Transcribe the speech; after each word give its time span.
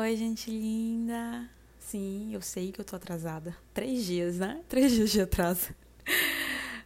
Oi, 0.00 0.14
gente 0.14 0.48
linda! 0.48 1.50
Sim, 1.80 2.32
eu 2.32 2.40
sei 2.40 2.70
que 2.70 2.80
eu 2.80 2.84
tô 2.84 2.94
atrasada. 2.94 3.56
Três 3.74 4.04
dias, 4.04 4.38
né? 4.38 4.62
Três 4.70 4.92
dias 4.92 5.10
de 5.10 5.20
atraso. 5.20 5.74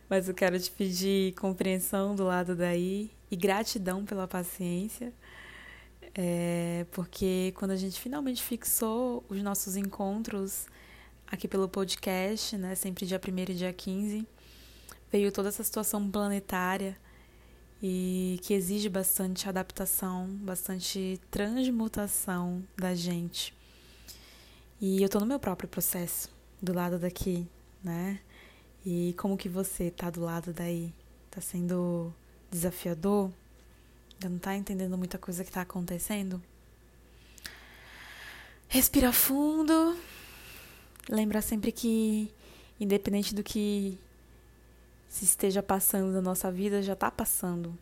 Mas 0.08 0.28
eu 0.28 0.34
quero 0.34 0.58
te 0.58 0.70
pedir 0.70 1.34
compreensão 1.34 2.16
do 2.16 2.24
lado 2.24 2.56
daí 2.56 3.10
e 3.30 3.36
gratidão 3.36 4.02
pela 4.06 4.26
paciência. 4.26 5.12
É, 6.14 6.86
porque 6.90 7.52
quando 7.54 7.72
a 7.72 7.76
gente 7.76 8.00
finalmente 8.00 8.42
fixou 8.42 9.22
os 9.28 9.42
nossos 9.42 9.76
encontros 9.76 10.66
aqui 11.26 11.46
pelo 11.46 11.68
podcast, 11.68 12.56
né? 12.56 12.74
Sempre 12.74 13.04
dia 13.04 13.20
1 13.20 13.52
e 13.52 13.54
dia 13.54 13.74
15, 13.74 14.26
veio 15.12 15.30
toda 15.30 15.50
essa 15.50 15.62
situação 15.62 16.10
planetária 16.10 16.96
e 17.82 18.38
que 18.42 18.54
exige 18.54 18.88
bastante 18.88 19.48
adaptação, 19.48 20.28
bastante 20.28 21.20
transmutação 21.30 22.62
da 22.76 22.94
gente. 22.94 23.52
E 24.80 25.02
eu 25.02 25.08
tô 25.08 25.18
no 25.18 25.26
meu 25.26 25.40
próprio 25.40 25.68
processo, 25.68 26.28
do 26.60 26.72
lado 26.72 26.98
daqui, 26.98 27.46
né? 27.82 28.20
E 28.86 29.14
como 29.18 29.36
que 29.36 29.48
você 29.48 29.90
tá 29.90 30.10
do 30.10 30.20
lado 30.20 30.52
daí? 30.52 30.92
Tá 31.30 31.40
sendo 31.40 32.12
desafiador? 32.50 33.30
Ainda 34.14 34.28
não 34.28 34.38
tá 34.38 34.56
entendendo 34.56 34.96
muita 34.96 35.18
coisa 35.18 35.44
que 35.44 35.50
tá 35.50 35.62
acontecendo? 35.62 36.40
Respira 38.68 39.12
fundo. 39.12 39.96
Lembra 41.08 41.42
sempre 41.42 41.72
que 41.72 42.32
independente 42.80 43.34
do 43.34 43.42
que 43.42 43.98
se 45.12 45.26
esteja 45.26 45.62
passando 45.62 46.10
na 46.10 46.22
nossa 46.22 46.50
vida, 46.50 46.82
já 46.82 46.94
está 46.94 47.10
passando. 47.10 47.76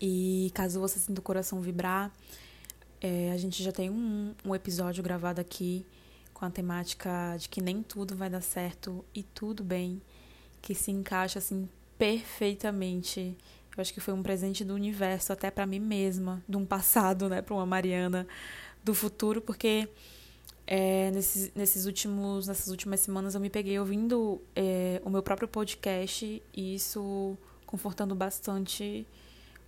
E 0.00 0.50
caso 0.54 0.80
você 0.80 0.98
sinta 0.98 1.20
o 1.20 1.22
coração 1.22 1.60
vibrar, 1.60 2.10
é, 2.98 3.30
a 3.30 3.36
gente 3.36 3.62
já 3.62 3.70
tem 3.70 3.90
um, 3.90 4.34
um 4.42 4.54
episódio 4.54 5.02
gravado 5.02 5.38
aqui 5.38 5.84
com 6.32 6.46
a 6.46 6.50
temática 6.50 7.36
de 7.38 7.46
que 7.50 7.60
nem 7.60 7.82
tudo 7.82 8.16
vai 8.16 8.30
dar 8.30 8.40
certo 8.40 9.04
e 9.14 9.22
tudo 9.22 9.62
bem, 9.62 10.00
que 10.62 10.74
se 10.74 10.90
encaixa 10.90 11.38
assim 11.38 11.68
perfeitamente. 11.98 13.36
Eu 13.76 13.82
acho 13.82 13.92
que 13.92 14.00
foi 14.00 14.14
um 14.14 14.22
presente 14.22 14.64
do 14.64 14.72
universo 14.72 15.30
até 15.30 15.50
para 15.50 15.66
mim 15.66 15.78
mesma, 15.78 16.42
de 16.48 16.56
um 16.56 16.64
passado, 16.64 17.28
né, 17.28 17.42
para 17.42 17.52
uma 17.52 17.66
Mariana 17.66 18.26
do 18.82 18.94
futuro, 18.94 19.42
porque 19.42 19.90
é, 20.72 21.10
nesses, 21.10 21.52
nesses 21.52 21.84
últimos, 21.84 22.46
nessas 22.46 22.68
últimas 22.68 23.00
semanas 23.00 23.34
eu 23.34 23.40
me 23.40 23.50
peguei 23.50 23.76
ouvindo 23.76 24.40
é, 24.54 25.02
o 25.04 25.10
meu 25.10 25.20
próprio 25.20 25.48
podcast 25.48 26.40
e 26.54 26.74
isso 26.76 27.36
confortando 27.66 28.14
bastante 28.14 29.04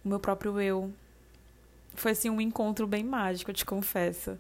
o 0.05 0.09
meu 0.09 0.21
próprio 0.21 0.61
eu. 0.61 0.93
Foi 1.97 2.13
assim 2.13 2.31
um 2.31 2.41
encontro 2.41 2.87
bem 2.87 3.03
mágico, 3.03 3.51
eu 3.51 3.55
te 3.55 3.65
confesso. 3.65 4.39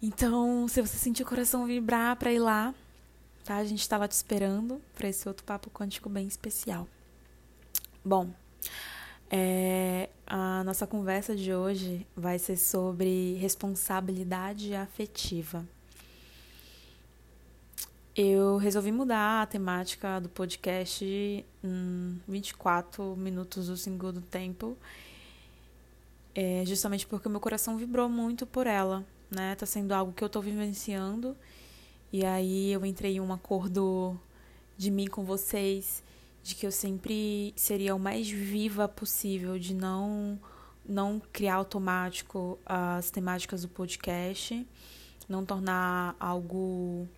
Então, 0.00 0.68
se 0.68 0.80
você 0.80 0.96
sentir 0.96 1.24
o 1.24 1.26
coração 1.26 1.66
vibrar 1.66 2.14
para 2.14 2.32
ir 2.32 2.38
lá, 2.38 2.72
tá? 3.44 3.56
A 3.56 3.64
gente 3.64 3.80
lá 3.98 4.06
te 4.06 4.12
esperando 4.12 4.80
para 4.94 5.08
esse 5.08 5.26
outro 5.26 5.44
papo 5.44 5.68
quântico 5.68 6.08
bem 6.08 6.28
especial. 6.28 6.86
Bom, 8.04 8.32
é, 9.34 10.10
a 10.26 10.62
nossa 10.62 10.86
conversa 10.86 11.34
de 11.34 11.54
hoje 11.54 12.06
vai 12.14 12.38
ser 12.38 12.58
sobre 12.58 13.32
responsabilidade 13.40 14.74
afetiva. 14.74 15.66
Eu 18.14 18.58
resolvi 18.58 18.92
mudar 18.92 19.40
a 19.40 19.46
temática 19.46 20.20
do 20.20 20.28
podcast 20.28 21.02
em 21.64 22.20
24 22.28 23.16
minutos 23.16 23.68
do 23.68 23.76
segundo 23.76 24.20
tempo, 24.20 24.76
é, 26.34 26.62
justamente 26.66 27.06
porque 27.06 27.26
o 27.26 27.30
meu 27.30 27.40
coração 27.40 27.78
vibrou 27.78 28.10
muito 28.10 28.46
por 28.46 28.66
ela, 28.66 29.02
né? 29.30 29.54
Tá 29.54 29.64
sendo 29.64 29.92
algo 29.92 30.12
que 30.12 30.22
eu 30.22 30.28
tô 30.28 30.42
vivenciando, 30.42 31.34
e 32.12 32.22
aí 32.22 32.70
eu 32.70 32.84
entrei 32.84 33.16
em 33.16 33.20
um 33.20 33.32
acordo 33.32 34.20
de 34.76 34.90
mim 34.90 35.06
com 35.06 35.24
vocês 35.24 36.02
de 36.42 36.54
que 36.54 36.66
eu 36.66 36.72
sempre 36.72 37.52
seria 37.56 37.94
o 37.94 37.98
mais 37.98 38.28
viva 38.28 38.88
possível, 38.88 39.58
de 39.58 39.74
não 39.74 40.38
não 40.84 41.22
criar 41.32 41.54
automático 41.54 42.58
as 42.66 43.08
temáticas 43.08 43.62
do 43.62 43.68
podcast, 43.68 44.66
não 45.28 45.44
tornar 45.44 46.16
algo 46.18 47.08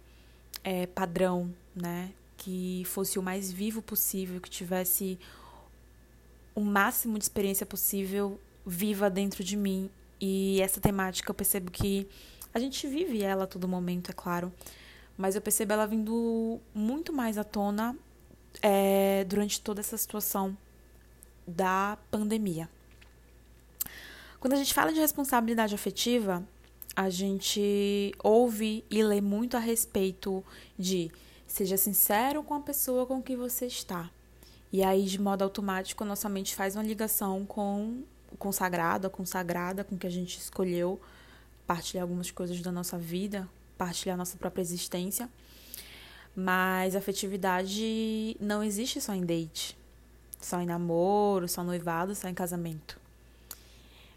é, 0.63 0.87
padrão, 0.87 1.51
né? 1.75 2.13
Que 2.37 2.83
fosse 2.87 3.19
o 3.19 3.23
mais 3.23 3.51
vivo 3.51 3.81
possível, 3.81 4.41
que 4.41 4.51
tivesse 4.51 5.19
o 6.55 6.61
máximo 6.61 7.19
de 7.19 7.25
experiência 7.25 7.65
possível 7.65 8.39
viva 8.67 9.09
dentro 9.09 9.43
de 9.43 9.57
mim. 9.57 9.91
E 10.21 10.61
essa 10.61 10.81
temática 10.81 11.31
eu 11.31 11.35
percebo 11.35 11.71
que 11.71 12.07
a 12.53 12.59
gente 12.59 12.87
vive 12.87 13.23
ela 13.23 13.45
a 13.45 13.47
todo 13.47 13.67
momento, 13.67 14.11
é 14.11 14.15
claro, 14.15 14.53
mas 15.17 15.35
eu 15.35 15.41
percebo 15.41 15.73
ela 15.73 15.87
vindo 15.87 16.61
muito 16.75 17.13
mais 17.13 17.39
à 17.39 17.45
tona 17.45 17.97
é, 18.63 19.25
durante 19.25 19.61
toda 19.61 19.81
essa 19.81 19.97
situação 19.97 20.57
da 21.47 21.99
pandemia. 22.11 22.69
Quando 24.41 24.55
a 24.55 24.57
gente 24.57 24.75
fala 24.75 24.93
de 24.93 25.01
responsabilidade 25.01 25.75
afetiva, 25.75 26.43
a 26.95 27.11
gente 27.11 28.15
ouve 28.23 28.85
e 28.91 29.03
lê 29.03 29.21
muito 29.21 29.57
a 29.57 29.61
respeito 29.61 30.45
de 30.79 31.11
seja 31.47 31.77
sincero 31.77 32.43
com 32.43 32.55
a 32.55 32.61
pessoa 32.61 33.07
com 33.07 33.23
que 33.23 33.37
você 33.37 33.67
está. 33.67 34.11
E 34.73 34.83
aí, 34.83 35.05
de 35.05 35.21
modo 35.21 35.43
automático, 35.43 36.03
a 36.03 36.07
nossa 36.07 36.29
mente 36.29 36.55
faz 36.55 36.75
uma 36.77 36.83
ligação 36.83 37.47
com 37.47 38.03
o 38.33 38.37
consagrado, 38.37 39.07
a 39.07 39.11
consagrada 39.11 39.85
com 39.85 39.97
que 39.97 40.07
a 40.07 40.11
gente 40.11 40.39
escolheu 40.39 41.01
partilhar 41.67 42.03
algumas 42.03 42.31
coisas 42.31 42.61
da 42.61 42.73
nossa 42.73 42.99
vida, 42.99 43.49
partilhar 43.79 44.15
a 44.15 44.19
nossa 44.19 44.37
própria 44.37 44.63
existência. 44.63 45.29
Mas 46.37 46.97
afetividade 46.97 48.37
não 48.41 48.63
existe 48.63 49.01
só 49.01 49.15
em 49.15 49.25
date, 49.25 49.77
só 50.41 50.61
em 50.61 50.67
namoro, 50.67 51.49
só 51.49 51.63
noivado, 51.63 52.15
só 52.15 52.29
em 52.29 52.35
casamento. 52.35 53.01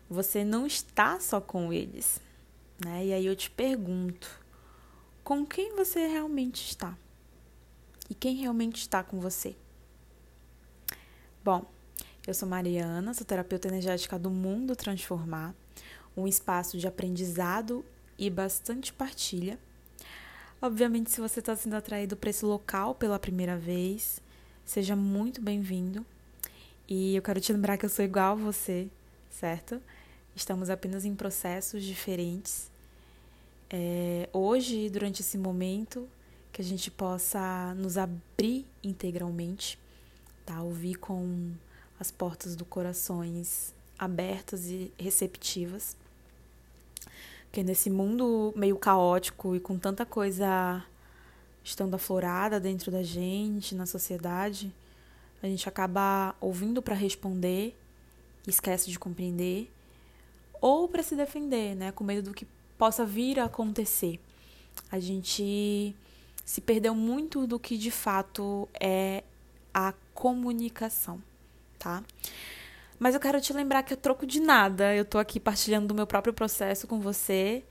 Você 0.09 0.43
não 0.43 0.65
está 0.65 1.19
só 1.19 1.39
com 1.39 1.71
eles, 1.71 2.19
né? 2.83 3.05
E 3.05 3.13
aí 3.13 3.25
eu 3.25 3.35
te 3.35 3.51
pergunto, 3.51 4.29
com 5.23 5.45
quem 5.45 5.75
você 5.75 6.07
realmente 6.07 6.65
está? 6.65 6.97
E 8.09 8.15
quem 8.15 8.35
realmente 8.35 8.77
está 8.77 9.03
com 9.03 9.19
você? 9.19 9.55
Bom, 11.43 11.65
eu 12.25 12.33
sou 12.33 12.47
Mariana, 12.47 13.13
sou 13.13 13.25
terapeuta 13.25 13.67
energética 13.67 14.17
do 14.17 14.29
Mundo 14.29 14.75
Transformar, 14.75 15.53
um 16.15 16.27
espaço 16.27 16.77
de 16.77 16.87
aprendizado 16.87 17.85
e 18.17 18.29
bastante 18.29 18.91
partilha 18.91 19.59
Obviamente, 20.59 21.11
se 21.11 21.21
você 21.21 21.39
está 21.39 21.55
sendo 21.55 21.75
atraído 21.75 22.17
para 22.17 22.31
esse 22.31 22.43
local 22.43 22.95
pela 22.95 23.19
primeira 23.19 23.55
vez, 23.55 24.19
seja 24.65 24.95
muito 24.95 25.39
bem-vindo. 25.39 26.03
E 26.87 27.15
eu 27.15 27.21
quero 27.21 27.39
te 27.39 27.53
lembrar 27.53 27.77
que 27.77 27.85
eu 27.85 27.89
sou 27.89 28.03
igual 28.03 28.31
a 28.31 28.35
você, 28.35 28.87
certo? 29.29 29.79
Estamos 30.35 30.71
apenas 30.71 31.05
em 31.05 31.13
processos 31.13 31.83
diferentes. 31.83 32.71
É, 33.69 34.27
hoje, 34.33 34.89
durante 34.89 35.21
esse 35.21 35.37
momento, 35.37 36.09
que 36.51 36.59
a 36.59 36.65
gente 36.65 36.89
possa 36.89 37.75
nos 37.75 37.95
abrir 37.95 38.65
integralmente, 38.83 39.77
tá? 40.43 40.59
Ouvir 40.63 40.95
com 40.95 41.51
as 41.99 42.09
portas 42.09 42.55
do 42.55 42.65
corações 42.65 43.75
abertas 43.99 44.65
e 44.65 44.91
receptivas 44.97 45.95
porque 47.47 47.63
nesse 47.63 47.89
mundo 47.89 48.53
meio 48.55 48.77
caótico 48.77 49.55
e 49.55 49.59
com 49.59 49.79
tanta 49.79 50.05
coisa 50.05 50.83
estando 51.63 51.95
aflorada 51.95 52.59
dentro 52.59 52.91
da 52.91 53.01
gente, 53.01 53.73
na 53.73 53.85
sociedade, 53.85 54.71
a 55.41 55.47
gente 55.47 55.67
acaba 55.67 56.35
ouvindo 56.39 56.81
para 56.81 56.95
responder, 56.95 57.75
esquece 58.47 58.89
de 58.89 58.99
compreender, 58.99 59.71
ou 60.61 60.87
para 60.87 61.03
se 61.03 61.15
defender, 61.15 61.75
né, 61.75 61.91
com 61.91 62.03
medo 62.03 62.29
do 62.29 62.33
que 62.33 62.47
possa 62.77 63.05
vir 63.05 63.39
a 63.39 63.45
acontecer. 63.45 64.19
A 64.91 64.99
gente 64.99 65.95
se 66.45 66.61
perdeu 66.61 66.95
muito 66.95 67.45
do 67.45 67.59
que 67.59 67.77
de 67.77 67.91
fato 67.91 68.69
é 68.79 69.23
a 69.73 69.93
comunicação, 70.13 71.21
tá? 71.77 72.03
Mas 72.99 73.13
eu 73.13 73.21
quero 73.21 73.39
te 73.39 73.53
lembrar 73.53 73.83
que 73.83 73.93
é 73.93 73.97
troco 73.97 74.25
de 74.25 74.39
nada. 74.39 74.95
Eu 74.95 75.05
tô 75.05 75.19
aqui 75.19 75.39
partilhando 75.39 75.87
do 75.87 75.93
meu 75.93 76.07
próprio 76.07 76.33
processo 76.33 76.87
com 76.87 76.99
você. 76.99 77.63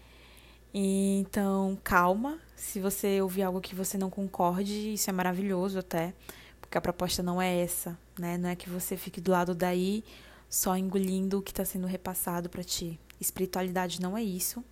Então, 0.73 1.77
calma. 1.83 2.39
Se 2.55 2.79
você 2.79 3.21
ouvir 3.21 3.43
algo 3.43 3.61
que 3.61 3.75
você 3.75 3.99
não 3.99 4.09
concorde, 4.09 4.95
isso 4.95 5.11
é 5.11 5.13
maravilhoso 5.13 5.79
até. 5.79 6.15
Porque 6.61 6.79
a 6.79 6.81
proposta 6.81 7.23
não 7.23 7.43
é 7.43 7.61
essa, 7.61 7.99
né? 8.19 8.39
Não 8.39 8.49
é 8.49 8.57
que 8.57 8.71
você 8.71 8.97
fique 8.97 9.21
do 9.21 9.33
lado 9.33 9.55
daí 9.55 10.05
só 10.49 10.77
engolindo 10.77 11.39
o 11.39 11.43
que 11.43 11.51
está 11.51 11.65
sendo 11.65 11.87
repassado 11.87 12.49
para 12.49 12.63
ti. 12.63 12.99
Espiritualidade 13.21 14.01
não 14.01 14.17
é 14.17 14.23
isso. 14.23 14.65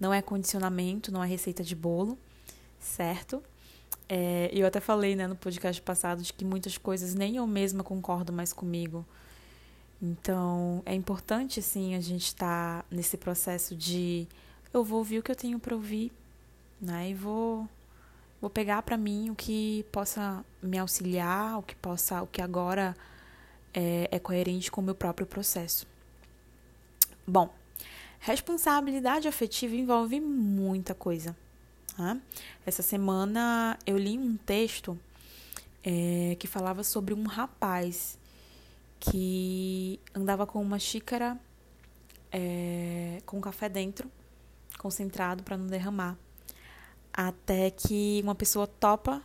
Não 0.00 0.14
é 0.14 0.22
condicionamento, 0.22 1.12
não 1.12 1.22
é 1.22 1.26
receita 1.26 1.62
de 1.62 1.74
bolo, 1.74 2.16
certo? 2.78 3.42
É, 4.08 4.48
eu 4.52 4.66
até 4.66 4.80
falei 4.80 5.14
né, 5.14 5.26
no 5.26 5.36
podcast 5.36 5.82
passado 5.82 6.22
de 6.22 6.32
que 6.32 6.44
muitas 6.44 6.78
coisas 6.78 7.14
nem 7.14 7.36
eu 7.36 7.46
mesma 7.46 7.82
concordo 7.82 8.32
mais 8.32 8.52
comigo 8.52 9.04
Então, 10.00 10.82
é 10.86 10.94
importante, 10.94 11.58
assim, 11.58 11.94
a 11.94 12.00
gente 12.00 12.26
estar 12.26 12.82
tá 12.82 12.84
nesse 12.90 13.16
processo 13.16 13.74
de 13.74 14.28
eu 14.72 14.84
vou 14.84 14.98
ouvir 14.98 15.18
o 15.18 15.22
que 15.22 15.30
eu 15.30 15.36
tenho 15.36 15.58
para 15.58 15.74
ouvir, 15.74 16.12
né? 16.80 17.10
E 17.10 17.14
vou 17.14 17.68
vou 18.40 18.48
pegar 18.48 18.82
para 18.82 18.96
mim 18.96 19.30
o 19.30 19.34
que 19.34 19.84
possa 19.90 20.44
me 20.62 20.78
auxiliar, 20.78 21.58
o 21.58 21.62
que 21.62 21.74
possa, 21.74 22.22
o 22.22 22.26
que 22.26 22.40
agora 22.40 22.96
é, 23.74 24.08
é 24.12 24.18
coerente 24.18 24.70
com 24.70 24.80
o 24.80 24.84
meu 24.84 24.94
próprio 24.94 25.26
processo. 25.26 25.86
Bom, 27.26 27.52
responsabilidade 28.20 29.28
afetiva 29.28 29.74
envolve 29.74 30.20
muita 30.20 30.94
coisa. 30.94 31.36
Tá? 31.96 32.16
Essa 32.64 32.82
semana 32.82 33.78
eu 33.84 33.98
li 33.98 34.16
um 34.16 34.36
texto 34.36 34.98
é, 35.82 36.36
que 36.38 36.46
falava 36.46 36.84
sobre 36.84 37.12
um 37.14 37.24
rapaz 37.24 38.17
que 38.98 40.00
andava 40.14 40.46
com 40.46 40.60
uma 40.60 40.78
xícara 40.78 41.38
é, 42.32 43.20
com 43.24 43.40
café 43.40 43.68
dentro, 43.68 44.10
concentrado 44.78 45.42
para 45.42 45.56
não 45.56 45.66
derramar. 45.66 46.16
Até 47.12 47.70
que 47.70 48.20
uma 48.22 48.34
pessoa 48.34 48.66
topa 48.66 49.22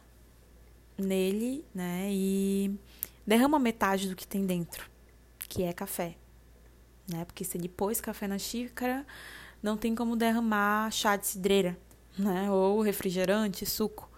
nele, 0.97 1.65
né, 1.73 2.07
e 2.11 2.77
derrama 3.25 3.59
metade 3.59 4.09
do 4.09 4.15
que 4.15 4.27
tem 4.27 4.45
dentro, 4.45 4.89
que 5.49 5.63
é 5.63 5.73
café. 5.73 6.15
Né? 7.07 7.25
Porque 7.25 7.43
se 7.43 7.57
ele 7.57 7.67
pôs 7.67 7.99
café 7.99 8.27
na 8.27 8.37
xícara, 8.37 9.05
não 9.61 9.77
tem 9.77 9.95
como 9.95 10.15
derramar 10.15 10.91
chá 10.91 11.15
de 11.15 11.27
cidreira, 11.27 11.77
né? 12.17 12.51
Ou 12.51 12.81
refrigerante, 12.81 13.65
suco. 13.65 14.09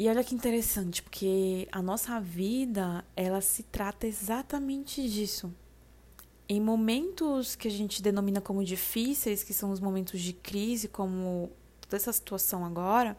E 0.00 0.08
olha 0.08 0.24
que 0.24 0.34
interessante, 0.34 1.02
porque 1.02 1.68
a 1.70 1.82
nossa 1.82 2.18
vida, 2.18 3.04
ela 3.14 3.42
se 3.42 3.62
trata 3.64 4.06
exatamente 4.06 5.06
disso. 5.06 5.52
Em 6.48 6.58
momentos 6.58 7.54
que 7.54 7.68
a 7.68 7.70
gente 7.70 8.00
denomina 8.00 8.40
como 8.40 8.64
difíceis, 8.64 9.44
que 9.44 9.52
são 9.52 9.70
os 9.70 9.78
momentos 9.78 10.18
de 10.22 10.32
crise, 10.32 10.88
como 10.88 11.52
toda 11.82 11.98
essa 11.98 12.14
situação 12.14 12.64
agora, 12.64 13.14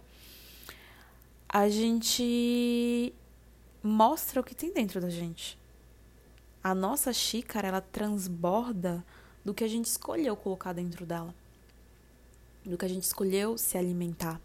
a 1.48 1.70
gente 1.70 3.14
mostra 3.84 4.42
o 4.42 4.44
que 4.44 4.56
tem 4.56 4.74
dentro 4.74 5.00
da 5.00 5.10
gente. 5.12 5.60
A 6.64 6.74
nossa 6.74 7.14
xícara, 7.14 7.68
ela 7.68 7.82
transborda 7.82 9.06
do 9.46 9.54
que 9.54 9.64
a 9.64 9.68
gente 9.68 9.86
escolheu 9.86 10.36
colocar 10.36 10.74
dentro 10.74 11.06
dela. 11.06 11.36
Do 12.66 12.76
que 12.76 12.86
a 12.86 12.90
gente 12.90 13.04
escolheu 13.04 13.56
se 13.56 13.78
alimentar. 13.78 14.42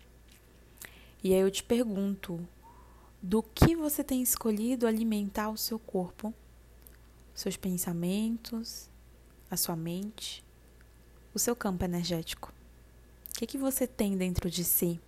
E 1.26 1.34
aí 1.34 1.40
eu 1.40 1.50
te 1.50 1.64
pergunto: 1.64 2.38
do 3.20 3.43
que 3.43 3.75
você 3.75 4.05
tem 4.05 4.23
escolhido 4.23 4.87
alimentar 4.87 5.49
o 5.49 5.56
seu 5.56 5.76
corpo, 5.76 6.32
seus 7.34 7.56
pensamentos, 7.56 8.88
a 9.50 9.56
sua 9.56 9.75
mente, 9.75 10.44
o 11.34 11.38
seu 11.40 11.56
campo 11.56 11.84
energético? 11.84 12.52
O 13.31 13.38
que, 13.40 13.44
que 13.44 13.58
você 13.58 13.88
tem 13.88 14.17
dentro 14.17 14.49
de 14.49 14.62
si? 14.62 15.00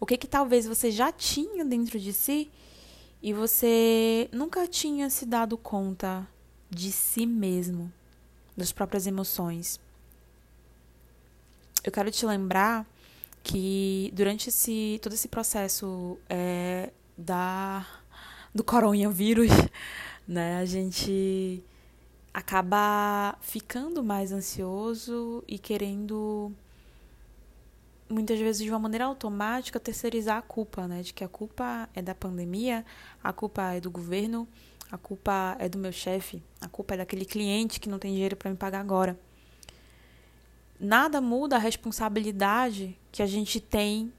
O 0.00 0.06
que, 0.06 0.16
que 0.16 0.26
talvez 0.26 0.64
você 0.64 0.90
já 0.90 1.12
tinha 1.12 1.62
dentro 1.62 2.00
de 2.00 2.14
si 2.14 2.50
e 3.20 3.34
você 3.34 4.30
nunca 4.32 4.66
tinha 4.66 5.10
se 5.10 5.26
dado 5.26 5.58
conta 5.58 6.26
de 6.70 6.90
si 6.90 7.26
mesmo, 7.26 7.92
das 8.56 8.72
próprias 8.72 9.06
emoções? 9.06 9.78
Eu 11.84 11.92
quero 11.92 12.10
te 12.10 12.24
lembrar 12.24 12.86
que 13.44 14.10
durante 14.14 14.48
esse 14.48 14.98
todo 15.02 15.12
esse 15.12 15.28
processo 15.28 16.18
é, 16.28 16.90
da 17.16 17.86
do 18.54 18.64
coronavírus, 18.64 19.50
né, 20.26 20.58
a 20.58 20.64
gente 20.64 21.62
acaba 22.32 23.36
ficando 23.40 24.02
mais 24.02 24.32
ansioso 24.32 25.44
e 25.46 25.58
querendo 25.58 26.52
muitas 28.08 28.38
vezes 28.38 28.62
de 28.62 28.70
uma 28.70 28.78
maneira 28.78 29.04
automática 29.04 29.78
terceirizar 29.78 30.38
a 30.38 30.42
culpa, 30.42 30.88
né, 30.88 31.02
de 31.02 31.12
que 31.12 31.22
a 31.22 31.28
culpa 31.28 31.88
é 31.94 32.00
da 32.00 32.14
pandemia, 32.14 32.84
a 33.22 33.32
culpa 33.32 33.74
é 33.74 33.80
do 33.80 33.90
governo, 33.90 34.48
a 34.90 34.96
culpa 34.96 35.56
é 35.58 35.68
do 35.68 35.78
meu 35.78 35.92
chefe, 35.92 36.42
a 36.60 36.68
culpa 36.68 36.94
é 36.94 36.98
daquele 36.98 37.24
cliente 37.24 37.78
que 37.78 37.88
não 37.88 37.98
tem 37.98 38.12
dinheiro 38.12 38.36
para 38.36 38.50
me 38.50 38.56
pagar 38.56 38.80
agora. 38.80 39.18
Nada 40.78 41.20
muda 41.20 41.56
a 41.56 41.58
responsabilidade 41.58 42.96
que 43.14 43.22
a 43.22 43.26
gente 43.26 43.60
tem 43.60 44.12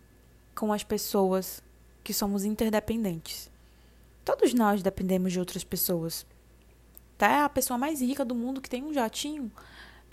com 0.56 0.72
as 0.72 0.82
pessoas 0.82 1.62
que 2.02 2.14
somos 2.14 2.46
interdependentes. 2.46 3.52
Todos 4.24 4.54
nós 4.54 4.82
dependemos 4.82 5.34
de 5.34 5.40
outras 5.40 5.66
pessoas. 5.66 6.26
Até 7.18 7.42
a 7.42 7.50
pessoa 7.50 7.78
mais 7.78 8.00
rica 8.00 8.24
do 8.24 8.34
mundo 8.34 8.62
que 8.62 8.70
tem 8.70 8.82
um 8.86 8.94
jatinho, 8.94 9.52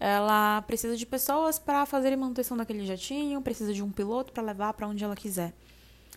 ela 0.00 0.62
precisa 0.62 0.96
de 0.96 1.06
pessoas 1.06 1.61
para 1.61 1.87
fazer 1.87 2.12
a 2.12 2.17
manutenção 2.17 2.56
daquele 2.56 2.84
jatinho, 2.84 3.40
precisa 3.40 3.73
de 3.73 3.84
um 3.84 3.93
piloto 3.93 4.32
para 4.32 4.43
levar 4.43 4.73
para 4.73 4.88
onde 4.88 5.05
ela 5.05 5.14
quiser. 5.14 5.55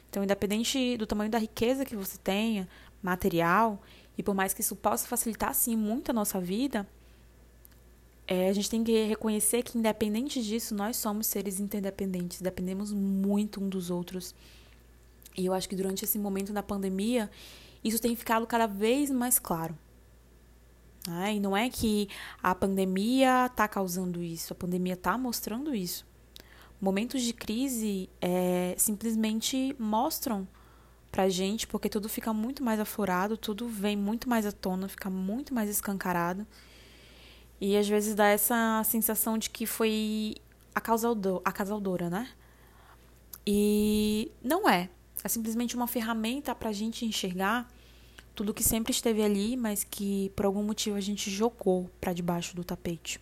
Então, 0.10 0.24
independente 0.24 0.98
do 0.98 1.06
tamanho 1.06 1.30
da 1.30 1.38
riqueza 1.38 1.86
que 1.86 1.96
você 1.96 2.18
tenha, 2.18 2.68
material, 3.00 3.80
e 4.18 4.24
por 4.24 4.34
mais 4.34 4.56
que 4.56 4.62
isso 4.62 4.76
possa 4.76 5.08
facilitar 5.08 5.54
sim 5.54 5.76
muito 5.76 6.10
a 6.10 6.14
nossa 6.16 6.42
vida, 6.42 6.88
é, 8.28 8.50
a 8.50 8.54
gente 8.54 8.70
tem 8.70 8.84
que 8.84 9.06
reconhecer 9.06 9.62
que, 9.64 9.78
independente 9.78 10.42
disso, 10.42 10.74
nós 10.74 10.98
somos 10.98 11.28
seres 11.28 11.60
interdependentes, 11.60 12.42
dependemos 12.42 12.92
muito 12.92 13.64
um 13.64 13.70
dos 13.70 13.92
outros. 13.92 14.34
E 15.38 15.46
eu 15.46 15.54
acho 15.54 15.70
que 15.70 15.76
durante 15.76 16.04
esse 16.06 16.18
momento 16.18 16.52
da 16.52 16.64
pandemia, 16.64 17.30
isso 17.84 18.00
tem 18.00 18.16
ficado 18.16 18.48
cada 18.48 18.66
vez 18.66 19.12
mais 19.12 19.38
claro. 19.38 19.78
Né? 21.08 21.36
E 21.36 21.40
não 21.40 21.56
é 21.56 21.70
que 21.70 22.10
a 22.42 22.56
pandemia 22.56 23.46
está 23.46 23.68
causando 23.68 24.24
isso, 24.24 24.54
a 24.54 24.56
pandemia 24.56 24.94
está 24.94 25.18
mostrando 25.18 25.76
isso. 25.76 26.06
Momentos 26.82 27.22
de 27.22 27.32
crise 27.32 28.10
é, 28.20 28.74
simplesmente 28.78 29.76
mostram 29.78 30.48
pra 31.12 31.30
gente, 31.30 31.68
porque 31.68 31.90
tudo 31.90 32.10
fica 32.10 32.34
muito 32.34 32.64
mais 32.64 32.80
aflorado, 32.80 33.38
tudo 33.38 33.68
vem 33.68 33.96
muito 33.96 34.28
mais 34.28 34.46
à 34.46 34.52
tona, 34.52 34.90
fica 34.90 35.10
muito 35.10 35.54
mais 35.54 35.70
escancarado. 35.70 36.46
E 37.60 37.78
às 37.78 37.88
vezes 37.88 38.16
dá 38.16 38.28
essa 38.28 38.84
sensação 38.84 39.38
de 39.38 39.50
que 39.50 39.66
foi 39.66 40.36
a 40.74 40.82
causador, 40.82 41.42
a 41.46 41.52
causadora, 41.52 42.10
né? 42.10 42.30
E 43.48 44.32
não 44.44 44.68
é. 44.68 44.90
É 45.24 45.28
simplesmente 45.28 45.76
uma 45.76 45.88
ferramenta 45.88 46.54
para 46.54 46.70
a 46.70 46.74
gente 46.74 47.06
enxergar 47.06 47.72
tudo 48.36 48.54
que 48.54 48.64
sempre 48.64 48.92
esteve 48.92 49.24
ali, 49.24 49.56
mas 49.56 49.84
que 49.84 50.32
por 50.36 50.46
algum 50.46 50.62
motivo 50.62 50.98
a 50.98 51.02
gente 51.02 51.32
jogou 51.32 51.90
para 52.02 52.14
debaixo 52.14 52.56
do 52.56 52.64
tapete. 52.64 53.20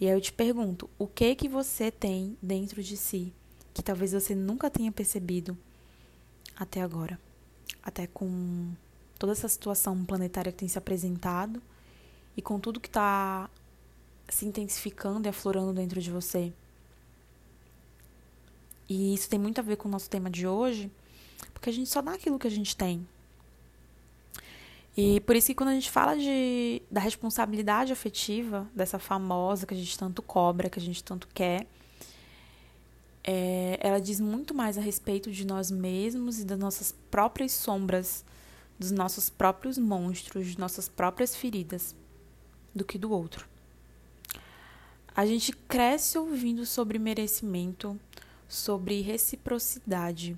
E 0.00 0.06
aí 0.06 0.12
eu 0.12 0.20
te 0.20 0.32
pergunto, 0.32 0.88
o 0.98 1.06
que 1.06 1.34
que 1.34 1.48
você 1.48 1.90
tem 1.90 2.36
dentro 2.40 2.82
de 2.82 2.96
si 2.96 3.32
que 3.72 3.82
talvez 3.82 4.12
você 4.12 4.34
nunca 4.34 4.70
tenha 4.70 4.92
percebido 4.92 5.58
até 6.56 6.80
agora? 6.80 7.18
Até 7.82 8.06
com 8.06 8.72
toda 9.18 9.32
essa 9.32 9.48
situação 9.48 10.04
planetária 10.04 10.52
que 10.52 10.58
tem 10.58 10.68
se 10.68 10.78
apresentado 10.78 11.60
e 12.36 12.42
com 12.42 12.58
tudo 12.58 12.80
que 12.80 12.88
está 12.88 13.48
se 14.28 14.46
intensificando 14.46 15.28
e 15.28 15.30
aflorando 15.30 15.72
dentro 15.72 16.00
de 16.00 16.10
você. 16.10 16.52
E 18.88 19.14
isso 19.14 19.28
tem 19.28 19.38
muito 19.38 19.58
a 19.58 19.62
ver 19.62 19.76
com 19.76 19.88
o 19.88 19.90
nosso 19.90 20.10
tema 20.10 20.30
de 20.30 20.46
hoje, 20.46 20.90
porque 21.52 21.70
a 21.70 21.72
gente 21.72 21.88
só 21.88 22.02
dá 22.02 22.12
aquilo 22.12 22.38
que 22.38 22.46
a 22.46 22.50
gente 22.50 22.76
tem. 22.76 23.06
E 24.96 25.20
por 25.20 25.34
isso 25.34 25.48
que 25.48 25.54
quando 25.54 25.70
a 25.70 25.74
gente 25.74 25.90
fala 25.90 26.16
de, 26.16 26.82
da 26.90 27.00
responsabilidade 27.00 27.92
afetiva, 27.92 28.68
dessa 28.74 28.98
famosa 28.98 29.66
que 29.66 29.74
a 29.74 29.76
gente 29.76 29.98
tanto 29.98 30.22
cobra, 30.22 30.70
que 30.70 30.78
a 30.78 30.82
gente 30.82 31.02
tanto 31.02 31.26
quer, 31.34 31.66
é, 33.24 33.78
ela 33.80 34.00
diz 34.00 34.20
muito 34.20 34.54
mais 34.54 34.76
a 34.78 34.80
respeito 34.80 35.32
de 35.32 35.46
nós 35.46 35.70
mesmos 35.70 36.38
e 36.38 36.44
das 36.44 36.58
nossas 36.58 36.94
próprias 37.10 37.52
sombras, 37.52 38.24
dos 38.78 38.90
nossos 38.90 39.30
próprios 39.30 39.78
monstros, 39.78 40.48
de 40.48 40.58
nossas 40.58 40.88
próprias 40.88 41.34
feridas 41.34 41.96
do 42.74 42.84
que 42.84 42.98
do 42.98 43.10
outro. 43.10 43.46
A 45.14 45.24
gente 45.24 45.52
cresce 45.52 46.18
ouvindo 46.18 46.66
sobre 46.66 46.98
merecimento, 46.98 47.98
sobre 48.48 49.00
reciprocidade. 49.00 50.36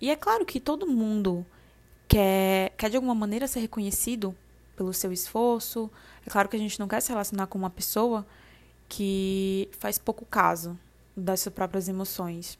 E 0.00 0.10
é 0.10 0.16
claro 0.16 0.46
que 0.46 0.58
todo 0.58 0.86
mundo 0.86 1.44
quer, 2.08 2.70
quer 2.76 2.90
de 2.90 2.96
alguma 2.96 3.14
maneira 3.14 3.46
ser 3.46 3.60
reconhecido 3.60 4.34
pelo 4.76 4.92
seu 4.94 5.12
esforço. 5.12 5.90
É 6.26 6.30
claro 6.30 6.48
que 6.48 6.56
a 6.56 6.58
gente 6.58 6.80
não 6.80 6.88
quer 6.88 7.00
se 7.00 7.10
relacionar 7.10 7.46
com 7.46 7.58
uma 7.58 7.70
pessoa 7.70 8.26
que 8.88 9.68
faz 9.78 9.98
pouco 9.98 10.24
caso 10.24 10.78
das 11.16 11.40
suas 11.40 11.54
próprias 11.54 11.88
emoções. 11.88 12.58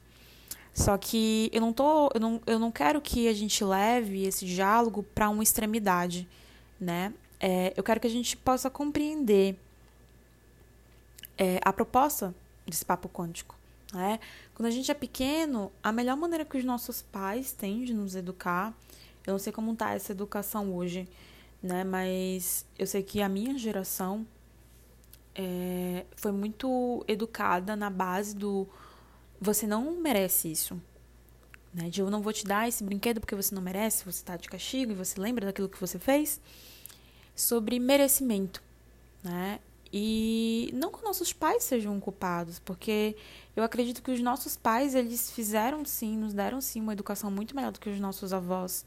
Só 0.73 0.97
que 0.97 1.49
eu 1.53 1.61
não 1.61 1.71
tô, 1.71 2.09
eu 2.13 2.19
não, 2.19 2.41
eu 2.45 2.59
não 2.59 2.71
quero 2.71 3.01
que 3.01 3.27
a 3.27 3.33
gente 3.33 3.63
leve 3.63 4.25
esse 4.25 4.45
diálogo 4.45 5.03
para 5.03 5.29
uma 5.29 5.41
extremidade, 5.41 6.27
né? 6.79 7.13
É, 7.39 7.73
eu 7.75 7.83
quero 7.83 7.99
que 7.99 8.07
a 8.07 8.09
gente 8.09 8.35
possa 8.37 8.69
compreender 8.69 9.57
é, 11.37 11.59
a 11.63 11.71
proposta 11.73 12.33
desse 12.65 12.85
papo 12.85 13.09
quântico. 13.09 13.55
Né? 13.93 14.19
Quando 14.53 14.67
a 14.67 14.71
gente 14.71 14.89
é 14.89 14.93
pequeno, 14.93 15.71
a 15.83 15.91
melhor 15.91 16.17
maneira 16.17 16.45
que 16.45 16.57
os 16.57 16.63
nossos 16.63 17.01
pais 17.01 17.51
têm 17.51 17.83
de 17.83 17.93
nos 17.93 18.15
educar, 18.15 18.73
eu 19.25 19.33
não 19.33 19.39
sei 19.39 19.51
como 19.51 19.73
está 19.73 19.93
essa 19.93 20.11
educação 20.11 20.75
hoje, 20.75 21.07
né? 21.61 21.83
Mas 21.83 22.65
eu 22.77 22.85
sei 22.85 23.01
que 23.01 23.21
a 23.21 23.29
minha 23.29 23.57
geração 23.57 24.25
é, 25.33 26.05
foi 26.15 26.31
muito 26.31 27.03
educada 27.07 27.75
na 27.75 27.89
base 27.89 28.35
do 28.35 28.67
você 29.41 29.65
não 29.65 29.99
merece 29.99 30.51
isso. 30.51 30.79
Né? 31.73 31.89
De 31.89 32.01
eu 32.01 32.09
não 32.09 32.21
vou 32.21 32.31
te 32.31 32.45
dar 32.45 32.67
esse 32.67 32.83
brinquedo 32.83 33.19
porque 33.19 33.35
você 33.35 33.53
não 33.53 33.61
merece, 33.61 34.05
você 34.05 34.19
está 34.19 34.37
de 34.37 34.47
castigo 34.47 34.91
e 34.91 34.95
você 34.95 35.19
lembra 35.19 35.45
daquilo 35.45 35.67
que 35.67 35.79
você 35.79 35.99
fez. 35.99 36.39
Sobre 37.35 37.79
merecimento. 37.79 38.63
Né? 39.23 39.59
E 39.91 40.71
não 40.73 40.91
que 40.91 41.03
nossos 41.03 41.31
pais 41.31 41.63
sejam 41.63 41.99
culpados, 41.99 42.59
porque 42.59 43.15
eu 43.55 43.63
acredito 43.63 44.01
que 44.01 44.11
os 44.11 44.19
nossos 44.19 44.57
pais, 44.57 44.93
eles 44.93 45.31
fizeram 45.31 45.85
sim, 45.85 46.17
nos 46.17 46.33
deram 46.33 46.59
sim 46.59 46.81
uma 46.81 46.93
educação 46.93 47.31
muito 47.31 47.55
melhor 47.55 47.71
do 47.71 47.79
que 47.79 47.89
os 47.89 47.99
nossos 47.99 48.33
avós. 48.33 48.85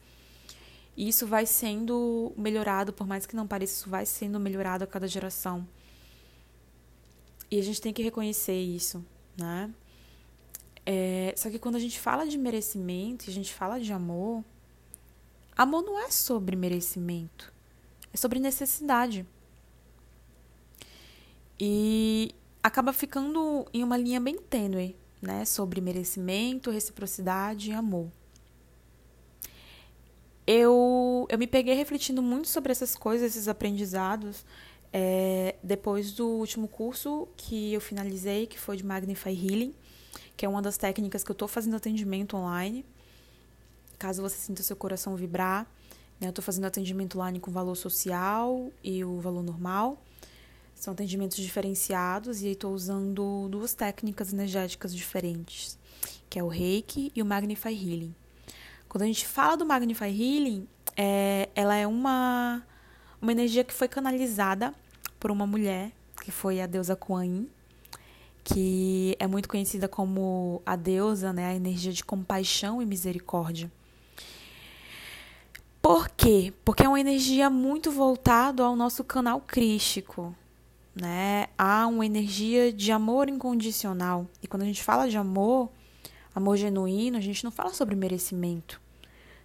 E 0.96 1.08
isso 1.08 1.26
vai 1.26 1.46
sendo 1.46 2.32
melhorado, 2.36 2.92
por 2.92 3.06
mais 3.06 3.24
que 3.24 3.36
não 3.36 3.46
pareça, 3.46 3.72
isso 3.74 3.88
vai 3.88 4.04
sendo 4.04 4.38
melhorado 4.38 4.84
a 4.84 4.86
cada 4.86 5.06
geração. 5.06 5.66
E 7.50 7.58
a 7.58 7.62
gente 7.62 7.80
tem 7.80 7.92
que 7.92 8.02
reconhecer 8.02 8.60
isso, 8.60 9.02
né? 9.36 9.72
É, 10.84 11.32
só 11.36 11.48
que 11.50 11.58
quando 11.58 11.76
a 11.76 11.78
gente 11.78 12.00
fala 12.00 12.26
de 12.26 12.36
merecimento 12.36 13.26
e 13.26 13.30
a 13.30 13.32
gente 13.32 13.54
fala 13.54 13.78
de 13.78 13.92
amor, 13.92 14.44
amor 15.56 15.82
não 15.82 15.98
é 15.98 16.10
sobre 16.10 16.56
merecimento, 16.56 17.52
é 18.12 18.16
sobre 18.16 18.38
necessidade. 18.38 19.26
E 21.58 22.34
acaba 22.62 22.92
ficando 22.92 23.66
em 23.72 23.82
uma 23.82 23.96
linha 23.96 24.20
bem 24.20 24.36
tênue, 24.38 24.96
né, 25.20 25.44
sobre 25.44 25.80
merecimento, 25.80 26.70
reciprocidade 26.70 27.70
e 27.70 27.74
amor. 27.74 28.08
Eu, 30.46 31.26
eu 31.28 31.38
me 31.38 31.46
peguei 31.46 31.74
refletindo 31.74 32.22
muito 32.22 32.48
sobre 32.48 32.72
essas 32.72 32.94
coisas, 32.94 33.32
esses 33.32 33.48
aprendizados, 33.48 34.46
é, 34.92 35.56
depois 35.62 36.12
do 36.12 36.26
último 36.26 36.66
curso 36.66 37.28
que 37.36 37.74
eu 37.74 37.80
finalizei, 37.80 38.46
que 38.46 38.58
foi 38.58 38.76
de 38.76 38.84
Magnify 38.84 39.30
Healing, 39.30 39.74
que 40.36 40.46
é 40.46 40.48
uma 40.48 40.62
das 40.62 40.78
técnicas 40.78 41.22
que 41.22 41.30
eu 41.30 41.34
estou 41.34 41.48
fazendo 41.48 41.76
atendimento 41.76 42.36
online. 42.36 42.84
Caso 43.98 44.22
você 44.22 44.36
sinta 44.36 44.62
o 44.62 44.64
seu 44.64 44.76
coração 44.76 45.16
vibrar, 45.16 45.66
eu 46.26 46.30
estou 46.30 46.42
fazendo 46.42 46.64
atendimento 46.64 47.16
online 47.16 47.38
com 47.38 47.50
valor 47.50 47.76
social 47.76 48.72
e 48.82 49.04
o 49.04 49.20
valor 49.20 49.42
normal. 49.42 50.02
São 50.74 50.92
atendimentos 50.92 51.36
diferenciados 51.36 52.42
e 52.42 52.48
estou 52.48 52.72
usando 52.72 53.48
duas 53.48 53.74
técnicas 53.74 54.32
energéticas 54.32 54.94
diferentes, 54.94 55.78
que 56.28 56.38
é 56.38 56.42
o 56.42 56.48
Reiki 56.48 57.12
e 57.14 57.22
o 57.22 57.26
Magnify 57.26 57.72
Healing. 57.72 58.14
Quando 58.88 59.02
a 59.02 59.06
gente 59.06 59.26
fala 59.26 59.56
do 59.56 59.66
Magnify 59.66 60.06
Healing, 60.06 60.66
é, 60.96 61.48
ela 61.54 61.76
é 61.76 61.86
uma, 61.86 62.64
uma 63.20 63.32
energia 63.32 63.62
que 63.62 63.74
foi 63.74 63.86
canalizada 63.86 64.74
por 65.20 65.30
uma 65.30 65.46
mulher, 65.46 65.92
que 66.22 66.30
foi 66.30 66.60
a 66.60 66.66
deusa 66.66 66.96
Kuan 66.96 67.24
Yin, 67.24 67.48
que 68.42 69.16
é 69.18 69.26
muito 69.26 69.48
conhecida 69.48 69.86
como 69.86 70.62
a 70.64 70.74
deusa, 70.74 71.32
né, 71.32 71.46
a 71.46 71.54
energia 71.54 71.92
de 71.92 72.04
compaixão 72.04 72.80
e 72.80 72.86
misericórdia. 72.86 73.70
Por 75.88 76.10
quê? 76.10 76.52
Porque 76.66 76.82
é 76.82 76.88
uma 76.88 77.00
energia 77.00 77.48
muito 77.48 77.90
voltada 77.90 78.62
ao 78.62 78.76
nosso 78.76 79.02
canal 79.02 79.40
crístico, 79.40 80.36
né? 80.94 81.46
Há 81.56 81.86
uma 81.86 82.04
energia 82.04 82.70
de 82.70 82.92
amor 82.92 83.30
incondicional. 83.30 84.26
E 84.42 84.46
quando 84.46 84.64
a 84.64 84.66
gente 84.66 84.82
fala 84.82 85.08
de 85.08 85.16
amor, 85.16 85.70
amor 86.34 86.58
genuíno, 86.58 87.16
a 87.16 87.22
gente 87.22 87.42
não 87.42 87.50
fala 87.50 87.72
sobre 87.72 87.96
merecimento. 87.96 88.78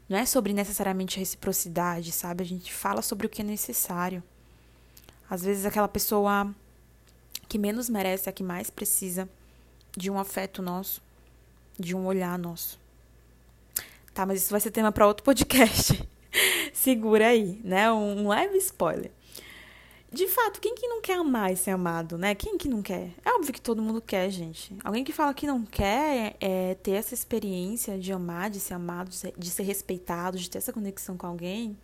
Não 0.10 0.18
é 0.18 0.26
sobre 0.26 0.52
necessariamente 0.52 1.18
reciprocidade, 1.18 2.12
sabe? 2.12 2.44
A 2.44 2.46
gente 2.46 2.74
fala 2.74 3.02
sobre 3.02 3.26
o 3.26 3.30
que 3.30 3.42
é 3.42 3.46
necessário. 3.46 4.22
Às 5.30 5.44
vezes 5.46 5.66
aquela 5.66 5.88
pessoa 5.88 6.54
que 7.48 7.58
menos 7.58 7.88
merece 7.88 8.28
é 8.28 8.32
a 8.32 8.34
que 8.34 8.44
mais 8.44 8.70
precisa 8.70 9.30
de 9.96 10.12
um 10.12 10.20
afeto 10.20 10.62
nosso, 10.62 11.02
de 11.80 11.96
um 11.96 12.06
olhar 12.06 12.38
nosso. 12.38 12.78
Tá, 14.14 14.26
mas 14.26 14.42
isso 14.42 14.52
vai 14.52 14.60
ser 14.60 14.72
tema 14.72 14.92
para 14.92 15.08
outro 15.08 15.24
podcast. 15.24 16.12
Segura 16.74 17.28
aí, 17.28 17.60
né? 17.64 17.92
Um 17.92 18.28
leve 18.28 18.58
spoiler 18.58 19.12
de 20.14 20.28
fato, 20.28 20.62
quem 20.62 20.76
que 20.76 20.88
não 20.88 21.02
quer 21.02 21.18
amar 21.18 21.52
e 21.52 21.58
ser 21.58 21.72
amado, 21.72 22.20
né? 22.20 22.36
Quem 22.36 22.56
que 22.56 22.70
não 22.70 22.84
quer? 22.84 23.10
É 23.26 23.32
óbvio 23.32 23.52
que 23.52 23.60
todo 23.60 23.82
mundo 23.82 24.00
quer, 24.00 24.30
gente. 24.30 24.78
Alguém 24.84 25.04
que 25.04 25.12
fala 25.12 25.34
que 25.34 25.48
não 25.48 25.66
quer 25.66 26.38
é, 26.40 26.76
ter 26.76 26.92
essa 26.92 27.16
experiência 27.16 27.98
de 27.98 28.14
amar, 28.14 28.52
de 28.52 28.60
ser 28.60 28.76
amado, 28.76 29.10
de 29.10 29.16
ser, 29.16 29.34
de 29.36 29.50
ser 29.50 29.64
respeitado, 29.64 30.38
de 30.38 30.48
ter 30.48 30.60
essa 30.60 30.72
conexão 30.72 31.18
com 31.18 31.26
alguém. 31.26 31.76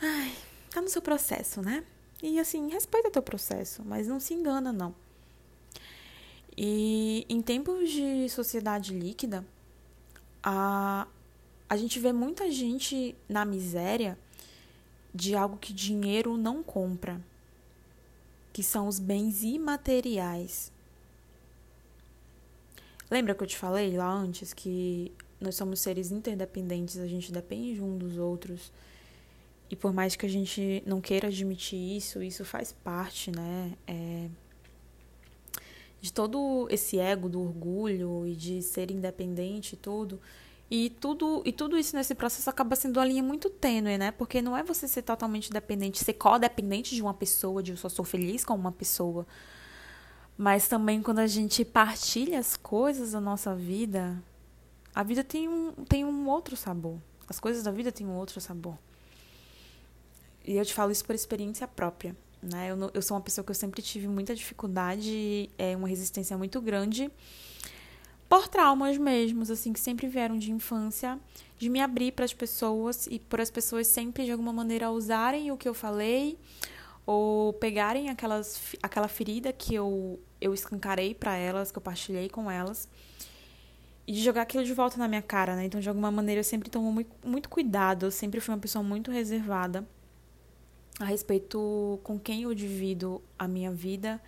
Ai, 0.00 0.32
tá 0.70 0.80
no 0.80 0.88
seu 0.88 1.02
processo, 1.02 1.60
né? 1.60 1.84
E 2.22 2.40
assim, 2.40 2.70
respeita 2.70 3.10
teu 3.10 3.22
processo, 3.22 3.82
mas 3.84 4.08
não 4.08 4.18
se 4.18 4.32
engana, 4.32 4.72
não. 4.72 4.94
E 6.56 7.26
em 7.28 7.42
tempos 7.42 7.90
de 7.90 8.30
sociedade 8.30 8.94
líquida, 8.94 9.44
a, 10.42 11.06
a 11.68 11.76
gente 11.76 11.98
vê 12.00 12.12
muita 12.12 12.50
gente 12.50 13.14
na 13.28 13.44
miséria 13.44 14.18
de 15.14 15.34
algo 15.34 15.56
que 15.56 15.72
dinheiro 15.72 16.36
não 16.36 16.62
compra, 16.62 17.20
que 18.52 18.62
são 18.62 18.88
os 18.88 18.98
bens 18.98 19.42
imateriais. 19.42 20.72
Lembra 23.10 23.34
que 23.34 23.42
eu 23.42 23.46
te 23.46 23.56
falei 23.56 23.96
lá 23.96 24.10
antes 24.12 24.52
que 24.52 25.12
nós 25.40 25.54
somos 25.54 25.80
seres 25.80 26.10
interdependentes, 26.10 26.98
a 26.98 27.06
gente 27.06 27.32
depende 27.32 27.80
um 27.80 27.96
dos 27.96 28.18
outros. 28.18 28.72
E 29.70 29.76
por 29.76 29.92
mais 29.92 30.16
que 30.16 30.26
a 30.26 30.28
gente 30.28 30.82
não 30.86 31.00
queira 31.00 31.28
admitir 31.28 31.96
isso, 31.96 32.22
isso 32.22 32.44
faz 32.44 32.72
parte, 32.72 33.30
né? 33.30 33.72
É, 33.86 34.28
de 36.00 36.12
todo 36.12 36.66
esse 36.70 36.98
ego 36.98 37.28
do 37.28 37.40
orgulho 37.40 38.26
e 38.26 38.34
de 38.34 38.62
ser 38.62 38.90
independente 38.90 39.74
e 39.74 39.76
tudo. 39.76 40.20
E 40.70 40.90
tudo, 40.90 41.42
e 41.46 41.52
tudo 41.52 41.78
isso 41.78 41.96
nesse 41.96 42.14
processo 42.14 42.48
acaba 42.50 42.76
sendo 42.76 42.98
uma 42.98 43.06
linha 43.06 43.22
muito 43.22 43.48
tênue, 43.48 43.96
né? 43.96 44.10
Porque 44.10 44.42
não 44.42 44.54
é 44.54 44.62
você 44.62 44.86
ser 44.86 45.00
totalmente 45.00 45.50
dependente, 45.50 46.04
ser 46.04 46.12
codependente 46.12 46.94
de 46.94 47.00
uma 47.00 47.14
pessoa, 47.14 47.62
de 47.62 47.70
eu 47.70 47.76
só 47.76 47.88
sou 47.88 48.04
feliz 48.04 48.44
com 48.44 48.54
uma 48.54 48.70
pessoa. 48.70 49.26
Mas 50.36 50.68
também 50.68 51.00
quando 51.00 51.20
a 51.20 51.26
gente 51.26 51.64
partilha 51.64 52.38
as 52.38 52.54
coisas 52.54 53.12
da 53.12 53.20
nossa 53.20 53.54
vida, 53.54 54.22
a 54.94 55.02
vida 55.02 55.24
tem 55.24 55.48
um, 55.48 55.72
tem 55.88 56.04
um 56.04 56.28
outro 56.28 56.54
sabor. 56.54 56.98
As 57.26 57.40
coisas 57.40 57.62
da 57.62 57.70
vida 57.70 57.90
têm 57.90 58.06
um 58.06 58.16
outro 58.16 58.38
sabor. 58.38 58.76
E 60.44 60.56
eu 60.56 60.64
te 60.66 60.74
falo 60.74 60.92
isso 60.92 61.04
por 61.04 61.14
experiência 61.14 61.66
própria. 61.66 62.14
Né? 62.42 62.70
Eu, 62.70 62.90
eu 62.92 63.02
sou 63.02 63.16
uma 63.16 63.22
pessoa 63.22 63.42
que 63.42 63.50
eu 63.50 63.54
sempre 63.54 63.80
tive 63.80 64.06
muita 64.06 64.34
dificuldade, 64.34 65.50
é 65.56 65.74
uma 65.74 65.88
resistência 65.88 66.36
muito 66.36 66.60
grande 66.60 67.10
por 68.28 68.46
traumas 68.46 68.98
mesmos, 68.98 69.50
assim, 69.50 69.72
que 69.72 69.80
sempre 69.80 70.06
vieram 70.06 70.38
de 70.38 70.52
infância, 70.52 71.18
de 71.56 71.68
me 71.70 71.80
abrir 71.80 72.12
para 72.12 72.24
as 72.24 72.34
pessoas 72.34 73.06
e 73.06 73.18
por 73.18 73.40
as 73.40 73.50
pessoas 73.50 73.86
sempre 73.86 74.24
de 74.24 74.32
alguma 74.32 74.52
maneira 74.52 74.90
usarem 74.90 75.50
o 75.50 75.56
que 75.56 75.68
eu 75.68 75.74
falei 75.74 76.38
ou 77.06 77.54
pegarem 77.54 78.10
aquelas, 78.10 78.76
aquela 78.82 79.08
ferida 79.08 79.50
que 79.50 79.74
eu, 79.74 80.20
eu 80.40 80.52
escancarei 80.52 81.14
para 81.14 81.36
elas, 81.36 81.72
que 81.72 81.78
eu 81.78 81.82
partilhei 81.82 82.28
com 82.28 82.50
elas 82.50 82.86
e 84.06 84.12
de 84.12 84.20
jogar 84.22 84.42
aquilo 84.42 84.64
de 84.64 84.72
volta 84.74 84.98
na 84.98 85.08
minha 85.08 85.22
cara, 85.22 85.54
né? 85.56 85.64
Então, 85.66 85.80
de 85.80 85.88
alguma 85.88 86.10
maneira, 86.10 86.40
eu 86.40 86.44
sempre 86.44 86.70
tomo 86.70 86.92
muito, 86.92 87.10
muito 87.22 87.48
cuidado, 87.48 88.06
eu 88.06 88.10
sempre 88.10 88.40
fui 88.40 88.54
uma 88.54 88.60
pessoa 88.60 88.82
muito 88.82 89.10
reservada 89.10 89.86
a 91.00 91.04
respeito 91.04 92.00
com 92.02 92.18
quem 92.18 92.42
eu 92.42 92.54
divido 92.54 93.22
a 93.38 93.46
minha 93.46 93.70
vida, 93.70 94.20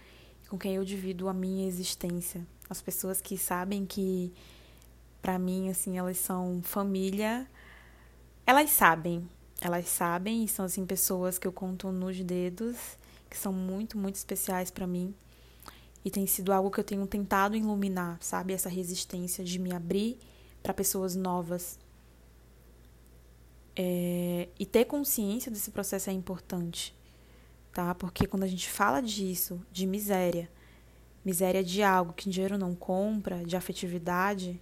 com 0.50 0.58
quem 0.58 0.74
eu 0.74 0.84
divido 0.84 1.28
a 1.28 1.32
minha 1.32 1.66
existência. 1.66 2.44
As 2.68 2.82
pessoas 2.82 3.20
que 3.20 3.38
sabem 3.38 3.86
que, 3.86 4.32
para 5.22 5.38
mim, 5.38 5.70
assim, 5.70 5.96
elas 5.96 6.18
são 6.18 6.60
família, 6.60 7.48
elas 8.44 8.70
sabem. 8.70 9.26
Elas 9.60 9.88
sabem 9.88 10.42
e 10.44 10.48
são, 10.48 10.64
assim, 10.64 10.84
pessoas 10.84 11.38
que 11.38 11.46
eu 11.46 11.52
conto 11.52 11.92
nos 11.92 12.20
dedos, 12.20 12.76
que 13.30 13.38
são 13.38 13.52
muito, 13.52 13.96
muito 13.96 14.16
especiais 14.16 14.72
para 14.72 14.88
mim. 14.88 15.14
E 16.04 16.10
tem 16.10 16.26
sido 16.26 16.52
algo 16.52 16.70
que 16.70 16.80
eu 16.80 16.84
tenho 16.84 17.06
tentado 17.06 17.56
iluminar, 17.56 18.18
sabe? 18.20 18.52
Essa 18.52 18.68
resistência 18.68 19.44
de 19.44 19.56
me 19.58 19.72
abrir 19.72 20.18
para 20.62 20.74
pessoas 20.74 21.14
novas. 21.14 21.78
É... 23.76 24.48
E 24.58 24.66
ter 24.66 24.86
consciência 24.86 25.48
desse 25.48 25.70
processo 25.70 26.10
é 26.10 26.12
importante, 26.12 26.92
tá? 27.72 27.94
Porque 27.94 28.26
quando 28.26 28.44
a 28.44 28.48
gente 28.48 28.68
fala 28.68 29.00
disso, 29.00 29.60
de 29.70 29.86
miséria, 29.86 30.50
miséria 31.24 31.62
de 31.62 31.82
algo 31.82 32.12
que 32.12 32.30
dinheiro 32.30 32.58
não 32.58 32.74
compra, 32.74 33.44
de 33.44 33.56
afetividade, 33.56 34.60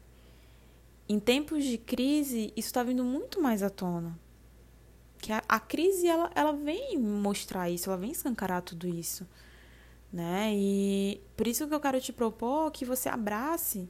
em 1.08 1.18
tempos 1.18 1.64
de 1.64 1.78
crise, 1.78 2.52
isso 2.56 2.68
está 2.68 2.82
vindo 2.82 3.02
muito 3.02 3.40
mais 3.40 3.62
à 3.62 3.70
tona. 3.70 4.18
Que 5.18 5.32
a, 5.32 5.42
a, 5.48 5.58
crise, 5.58 6.06
ela, 6.06 6.30
ela 6.34 6.52
vem 6.52 6.98
mostrar 6.98 7.70
isso, 7.70 7.88
ela 7.88 7.98
vem 7.98 8.10
escancarar 8.10 8.62
tudo 8.62 8.86
isso. 8.86 9.26
Né? 10.12 10.52
E 10.54 11.20
por 11.36 11.46
isso 11.46 11.66
que 11.66 11.74
eu 11.74 11.80
quero 11.80 12.00
te 12.00 12.12
propor 12.12 12.70
que 12.70 12.84
você 12.84 13.08
abrace 13.08 13.88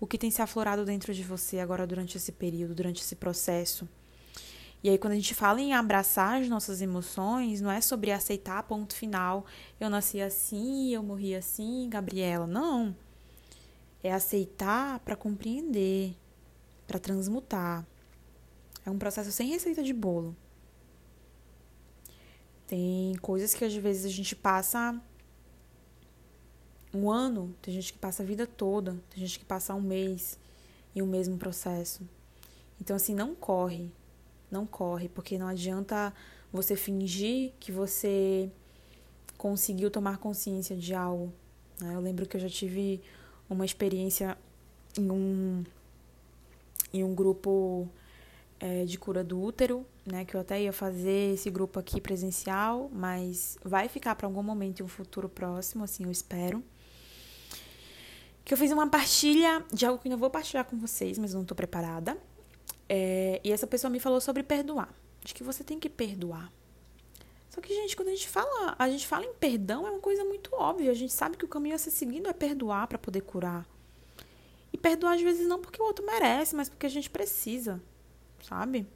o 0.00 0.06
que 0.06 0.18
tem 0.18 0.30
se 0.30 0.42
aflorado 0.42 0.84
dentro 0.84 1.12
de 1.14 1.22
você 1.22 1.60
agora 1.60 1.86
durante 1.86 2.16
esse 2.16 2.32
período, 2.32 2.74
durante 2.74 3.02
esse 3.02 3.14
processo. 3.14 3.88
E 4.82 4.90
aí, 4.90 4.98
quando 4.98 5.12
a 5.12 5.16
gente 5.16 5.34
fala 5.34 5.60
em 5.60 5.72
abraçar 5.72 6.40
as 6.40 6.48
nossas 6.48 6.82
emoções, 6.82 7.60
não 7.60 7.70
é 7.70 7.80
sobre 7.80 8.10
aceitar 8.10 8.62
ponto 8.64 8.96
final. 8.96 9.46
Eu 9.78 9.88
nasci 9.88 10.20
assim, 10.20 10.92
eu 10.92 11.02
morri 11.02 11.36
assim, 11.36 11.88
Gabriela. 11.88 12.46
Não. 12.48 12.94
É 14.02 14.12
aceitar 14.12 14.98
para 15.00 15.14
compreender, 15.14 16.16
para 16.86 16.98
transmutar. 16.98 17.86
É 18.84 18.90
um 18.90 18.98
processo 18.98 19.30
sem 19.30 19.48
receita 19.48 19.84
de 19.84 19.92
bolo. 19.92 20.34
Tem 22.66 23.14
coisas 23.22 23.54
que 23.54 23.64
às 23.64 23.74
vezes 23.74 24.04
a 24.04 24.08
gente 24.08 24.34
passa 24.34 25.00
um 26.92 27.10
ano, 27.10 27.54
tem 27.62 27.72
gente 27.72 27.92
que 27.92 27.98
passa 27.98 28.22
a 28.22 28.26
vida 28.26 28.46
toda, 28.46 28.98
tem 29.10 29.24
gente 29.24 29.38
que 29.38 29.44
passa 29.44 29.74
um 29.74 29.80
mês 29.80 30.38
em 30.94 31.02
um 31.02 31.06
mesmo 31.06 31.38
processo. 31.38 32.02
Então, 32.80 32.96
assim, 32.96 33.14
não 33.14 33.34
corre. 33.34 33.92
Não 34.52 34.66
corre, 34.66 35.08
porque 35.08 35.38
não 35.38 35.48
adianta 35.48 36.14
você 36.52 36.76
fingir 36.76 37.52
que 37.58 37.72
você 37.72 38.50
conseguiu 39.36 39.90
tomar 39.90 40.18
consciência 40.18 40.76
de 40.76 40.94
algo. 40.94 41.32
Né? 41.80 41.94
Eu 41.94 42.00
lembro 42.00 42.26
que 42.26 42.36
eu 42.36 42.40
já 42.40 42.48
tive 42.48 43.00
uma 43.48 43.64
experiência 43.64 44.38
em 44.96 45.10
um, 45.10 45.64
em 46.92 47.02
um 47.02 47.14
grupo 47.14 47.88
é, 48.60 48.84
de 48.84 48.98
cura 48.98 49.24
do 49.24 49.42
útero, 49.42 49.84
né? 50.06 50.24
Que 50.24 50.36
eu 50.36 50.40
até 50.40 50.60
ia 50.62 50.72
fazer 50.72 51.34
esse 51.34 51.50
grupo 51.50 51.80
aqui 51.80 52.00
presencial, 52.00 52.90
mas 52.92 53.56
vai 53.64 53.88
ficar 53.88 54.14
para 54.14 54.26
algum 54.26 54.42
momento 54.42 54.80
em 54.80 54.84
um 54.84 54.88
futuro 54.88 55.28
próximo, 55.28 55.82
assim, 55.82 56.04
eu 56.04 56.10
espero 56.10 56.62
que 58.44 58.52
eu 58.52 58.58
fiz 58.58 58.72
uma 58.72 58.88
partilha 58.88 59.64
de 59.72 59.86
algo 59.86 60.00
que 60.00 60.08
eu 60.08 60.10
não 60.10 60.18
vou 60.18 60.30
partilhar 60.30 60.64
com 60.64 60.76
vocês, 60.78 61.18
mas 61.18 61.32
não 61.34 61.42
estou 61.42 61.56
preparada. 61.56 62.16
É, 62.88 63.40
e 63.42 63.52
essa 63.52 63.66
pessoa 63.66 63.90
me 63.90 64.00
falou 64.00 64.20
sobre 64.20 64.42
perdoar. 64.42 64.92
De 65.24 65.32
que 65.32 65.44
você 65.44 65.62
tem 65.62 65.78
que 65.78 65.88
perdoar. 65.88 66.52
Só 67.48 67.60
que, 67.60 67.74
gente, 67.74 67.94
quando 67.94 68.08
a 68.08 68.12
gente 68.12 68.28
fala, 68.28 68.74
a 68.78 68.88
gente 68.88 69.06
fala 69.06 69.24
em 69.24 69.34
perdão, 69.34 69.86
é 69.86 69.90
uma 69.90 70.00
coisa 70.00 70.24
muito 70.24 70.54
óbvia. 70.54 70.90
A 70.90 70.94
gente 70.94 71.12
sabe 71.12 71.36
que 71.36 71.44
o 71.44 71.48
caminho 71.48 71.74
a 71.74 71.78
ser 71.78 71.90
seguido 71.90 72.28
é 72.28 72.32
perdoar 72.32 72.86
para 72.86 72.98
poder 72.98 73.20
curar. 73.20 73.66
E 74.72 74.78
perdoar, 74.78 75.14
às 75.14 75.20
vezes, 75.20 75.46
não 75.46 75.60
porque 75.60 75.80
o 75.80 75.84
outro 75.84 76.04
merece, 76.04 76.56
mas 76.56 76.68
porque 76.68 76.86
a 76.86 76.88
gente 76.88 77.10
precisa, 77.10 77.80
sabe? 78.42 78.86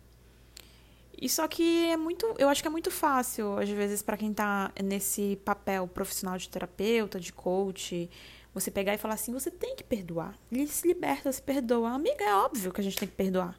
E 1.20 1.28
só 1.28 1.46
que 1.46 1.86
é 1.90 1.96
muito, 1.96 2.34
eu 2.38 2.48
acho 2.48 2.62
que 2.62 2.68
é 2.68 2.70
muito 2.70 2.90
fácil, 2.90 3.58
às 3.58 3.68
vezes, 3.68 4.02
para 4.02 4.16
quem 4.16 4.32
tá 4.32 4.72
nesse 4.82 5.36
papel 5.44 5.86
profissional 5.86 6.36
de 6.36 6.48
terapeuta, 6.48 7.20
de 7.20 7.32
coach, 7.32 8.10
você 8.52 8.70
pegar 8.70 8.94
e 8.94 8.98
falar 8.98 9.14
assim, 9.14 9.32
você 9.32 9.50
tem 9.50 9.76
que 9.76 9.84
perdoar. 9.84 10.34
Ele 10.50 10.66
se 10.66 10.86
liberta, 10.88 11.30
se 11.30 11.42
perdoa. 11.42 11.90
Amiga, 11.90 12.24
é 12.24 12.34
óbvio 12.34 12.72
que 12.72 12.80
a 12.80 12.84
gente 12.84 12.96
tem 12.96 13.08
que 13.08 13.14
perdoar. 13.14 13.58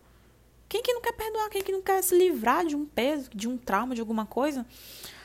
Quem 0.70 0.82
que 0.82 0.94
não 0.94 1.02
quer 1.02 1.14
perdoar? 1.14 1.50
Quem 1.50 1.64
que 1.64 1.72
não 1.72 1.82
quer 1.82 2.02
se 2.04 2.18
livrar 2.18 2.66
de 2.66 2.76
um 2.76 2.86
peso, 2.86 3.30
de 3.34 3.48
um 3.48 3.58
trauma, 3.58 3.96
de 3.96 4.02
alguma 4.02 4.26
coisa? 4.26 4.66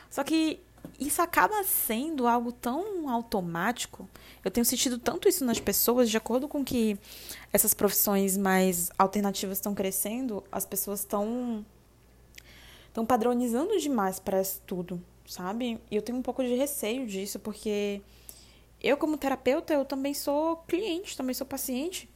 Só 0.09 0.23
que 0.23 0.59
isso 0.99 1.21
acaba 1.21 1.63
sendo 1.63 2.27
algo 2.27 2.51
tão 2.51 3.09
automático. 3.09 4.07
Eu 4.43 4.51
tenho 4.51 4.65
sentido 4.65 4.97
tanto 4.97 5.27
isso 5.27 5.43
nas 5.43 5.59
pessoas, 5.59 6.09
de 6.09 6.17
acordo 6.17 6.47
com 6.47 6.63
que 6.63 6.97
essas 7.51 7.73
profissões 7.73 8.37
mais 8.37 8.89
alternativas 8.97 9.57
estão 9.57 9.73
crescendo, 9.73 10.43
as 10.51 10.65
pessoas 10.65 10.99
estão 10.99 11.65
estão 12.87 13.05
padronizando 13.05 13.75
demais 13.79 14.19
para 14.19 14.43
tudo, 14.67 15.03
sabe? 15.25 15.81
E 15.89 15.95
eu 15.95 16.01
tenho 16.03 16.19
um 16.19 16.21
pouco 16.21 16.43
de 16.43 16.53
receio 16.53 17.07
disso, 17.07 17.39
porque 17.39 18.01
eu, 18.79 18.95
como 18.97 19.17
terapeuta, 19.17 19.73
eu 19.73 19.83
também 19.83 20.13
sou 20.13 20.57
cliente, 20.67 21.17
também 21.17 21.33
sou 21.33 21.47
paciente. 21.47 22.07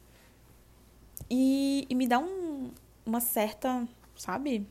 E, 1.28 1.84
e 1.90 1.94
me 1.96 2.06
dá 2.06 2.20
um, 2.20 2.37
uma 3.08 3.20
certa, 3.20 3.88
sabe? 4.14 4.66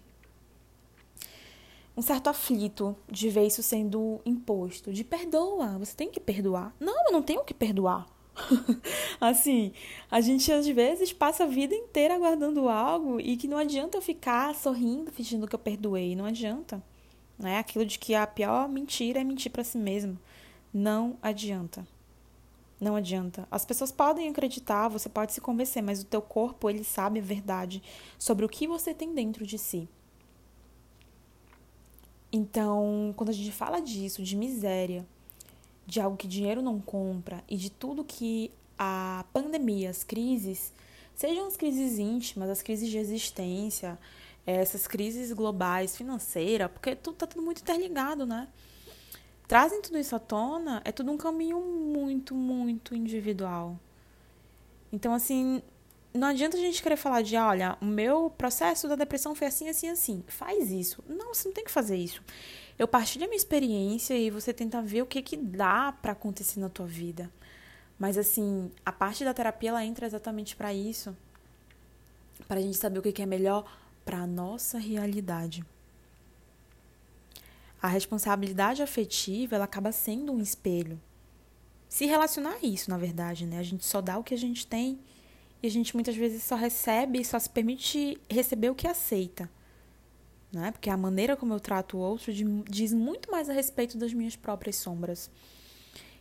Um 1.95 2.01
certo 2.01 2.27
aflito 2.27 2.95
de 3.11 3.29
ver 3.29 3.47
isso 3.47 3.63
sendo 3.63 4.21
imposto. 4.23 4.93
De 4.93 5.03
perdoa, 5.03 5.79
você 5.79 5.95
tem 5.95 6.11
que 6.11 6.19
perdoar. 6.19 6.73
Não, 6.79 7.07
eu 7.07 7.11
não 7.11 7.23
tenho 7.23 7.43
que 7.43 7.53
perdoar. 7.53 8.05
assim, 9.19 9.73
a 10.11 10.21
gente 10.21 10.51
às 10.51 10.67
vezes 10.67 11.11
passa 11.11 11.45
a 11.45 11.47
vida 11.47 11.73
inteira 11.73 12.13
aguardando 12.13 12.69
algo 12.69 13.19
e 13.19 13.35
que 13.35 13.47
não 13.47 13.57
adianta 13.57 13.97
eu 13.97 14.01
ficar 14.01 14.53
sorrindo, 14.53 15.11
fingindo 15.11 15.47
que 15.47 15.55
eu 15.55 15.59
perdoei. 15.59 16.15
Não 16.15 16.25
adianta. 16.25 16.83
Né? 17.39 17.57
Aquilo 17.57 17.85
de 17.85 17.97
que 17.97 18.13
a 18.13 18.27
pior 18.27 18.69
mentira 18.69 19.19
é 19.19 19.23
mentir 19.23 19.51
para 19.51 19.63
si 19.63 19.79
mesmo. 19.79 20.19
Não 20.71 21.17
adianta. 21.23 21.87
Não 22.79 22.95
adianta. 22.95 23.47
As 23.49 23.65
pessoas 23.65 23.91
podem 23.91 24.29
acreditar, 24.29 24.87
você 24.87 25.09
pode 25.09 25.33
se 25.33 25.41
convencer, 25.41 25.81
mas 25.81 26.01
o 26.01 26.05
teu 26.05 26.21
corpo, 26.21 26.69
ele 26.69 26.83
sabe 26.83 27.19
a 27.19 27.23
verdade 27.23 27.81
sobre 28.19 28.45
o 28.45 28.49
que 28.49 28.67
você 28.67 28.93
tem 28.93 29.13
dentro 29.13 29.45
de 29.45 29.57
si. 29.57 29.89
Então, 32.31 33.13
quando 33.15 33.29
a 33.29 33.33
gente 33.33 33.51
fala 33.51 33.79
disso, 33.79 34.21
de 34.21 34.35
miséria, 34.35 35.05
de 35.87 35.99
algo 35.99 36.17
que 36.17 36.27
dinheiro 36.27 36.61
não 36.61 36.79
compra 36.79 37.43
e 37.49 37.57
de 37.57 37.69
tudo 37.71 38.03
que 38.03 38.51
a 38.77 39.25
pandemia, 39.33 39.89
as 39.89 40.03
crises, 40.03 40.71
sejam 41.15 41.47
as 41.47 41.57
crises 41.57 41.97
íntimas, 41.97 42.49
as 42.49 42.61
crises 42.61 42.89
de 42.89 42.97
existência, 42.97 43.97
essas 44.45 44.85
crises 44.85 45.31
globais, 45.31 45.97
financeira, 45.97 46.69
porque 46.69 46.95
tudo 46.95 47.15
tá 47.15 47.25
tudo 47.25 47.41
muito 47.41 47.61
interligado, 47.61 48.25
né? 48.25 48.47
Trazem 49.47 49.81
tudo 49.81 49.97
isso 49.97 50.15
à 50.15 50.19
tona, 50.19 50.81
é 50.83 50.91
tudo 50.91 51.11
um 51.11 51.17
caminho 51.17 51.59
muito, 51.59 52.35
muito 52.35 52.95
individual. 52.95 53.79
Então, 54.91 55.13
assim, 55.13 55.61
não 56.13 56.29
adianta 56.29 56.57
a 56.57 56.59
gente 56.59 56.81
querer 56.81 56.97
falar 56.97 57.21
de, 57.21 57.35
olha, 57.37 57.77
o 57.81 57.85
meu 57.85 58.29
processo 58.29 58.87
da 58.87 58.95
depressão 58.95 59.35
foi 59.35 59.47
assim, 59.47 59.69
assim, 59.69 59.89
assim. 59.89 60.23
Faz 60.27 60.71
isso. 60.71 61.03
Não, 61.07 61.33
você 61.33 61.47
não 61.47 61.53
tem 61.53 61.63
que 61.63 61.71
fazer 61.71 61.95
isso. 61.95 62.21
Eu 62.77 62.87
partilho 62.87 63.25
a 63.25 63.27
minha 63.27 63.37
experiência 63.37 64.15
e 64.15 64.29
você 64.29 64.53
tenta 64.53 64.81
ver 64.81 65.01
o 65.01 65.05
que 65.05 65.21
que 65.21 65.37
dá 65.37 65.91
para 66.01 66.11
acontecer 66.11 66.59
na 66.59 66.69
tua 66.69 66.85
vida. 66.85 67.31
Mas 67.97 68.17
assim, 68.17 68.71
a 68.85 68.91
parte 68.91 69.23
da 69.23 69.33
terapia 69.33 69.69
ela 69.69 69.83
entra 69.83 70.05
exatamente 70.05 70.55
para 70.55 70.73
isso, 70.73 71.15
para 72.47 72.59
a 72.59 72.61
gente 72.61 72.77
saber 72.77 72.99
o 72.99 73.01
que 73.01 73.11
que 73.11 73.21
é 73.21 73.25
melhor 73.25 73.65
para 74.05 74.19
a 74.19 74.27
nossa 74.27 74.77
realidade. 74.77 75.65
A 77.81 77.87
responsabilidade 77.87 78.81
afetiva, 78.81 79.55
ela 79.55 79.65
acaba 79.65 79.91
sendo 79.91 80.31
um 80.31 80.39
espelho. 80.39 80.99
Se 81.87 82.05
relacionar 82.05 82.55
a 82.55 82.65
isso, 82.65 82.89
na 82.89 82.97
verdade, 82.97 83.45
né? 83.45 83.59
A 83.59 83.63
gente 83.63 83.85
só 83.85 84.01
dá 84.01 84.17
o 84.17 84.23
que 84.23 84.33
a 84.33 84.37
gente 84.37 84.65
tem 84.65 84.99
e 85.61 85.67
a 85.67 85.71
gente 85.71 85.95
muitas 85.95 86.15
vezes 86.15 86.43
só 86.43 86.55
recebe, 86.55 87.23
só 87.23 87.39
se 87.39 87.49
permite 87.49 88.19
receber 88.29 88.69
o 88.69 88.75
que 88.75 88.87
aceita. 88.87 89.49
Né? 90.51 90.71
Porque 90.71 90.89
a 90.89 90.97
maneira 90.97 91.35
como 91.35 91.53
eu 91.53 91.59
trato 91.59 91.97
o 91.97 91.99
outro 91.99 92.31
diz 92.69 92.93
muito 92.93 93.29
mais 93.31 93.49
a 93.49 93.53
respeito 93.53 93.97
das 93.97 94.13
minhas 94.13 94.35
próprias 94.35 94.77
sombras. 94.77 95.29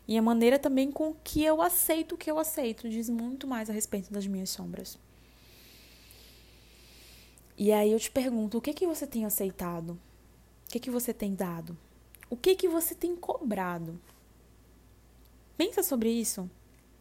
E 0.09 0.16
a 0.16 0.23
maneira 0.23 0.59
também 0.59 0.90
com 0.90 1.14
que 1.14 1.42
eu 1.42 1.61
aceito 1.61 2.14
o 2.14 2.19
que 2.19 2.31
eu 2.31 2.38
aceito 2.38 2.88
diz 2.88 3.09
muito 3.09 3.47
mais 3.47 3.69
a 3.69 3.73
respeito 3.73 4.12
das 4.12 4.27
minhas 4.27 4.51
sombras. 4.51 4.99
E 7.59 7.73
aí 7.73 7.90
eu 7.90 7.99
te 7.99 8.11
pergunto, 8.11 8.59
o 8.59 8.61
que 8.61 8.75
que 8.75 8.87
você 8.87 9.07
tem 9.07 9.25
aceitado? 9.25 9.99
O 10.66 10.70
que, 10.70 10.81
que 10.81 10.90
você 10.90 11.14
tem 11.14 11.35
dado? 11.35 11.76
O 12.29 12.37
que, 12.37 12.57
que 12.57 12.68
você 12.68 12.94
tem 12.94 13.14
cobrado? 13.14 13.98
Pensa 15.57 15.83
sobre 15.83 16.11
isso. 16.11 16.50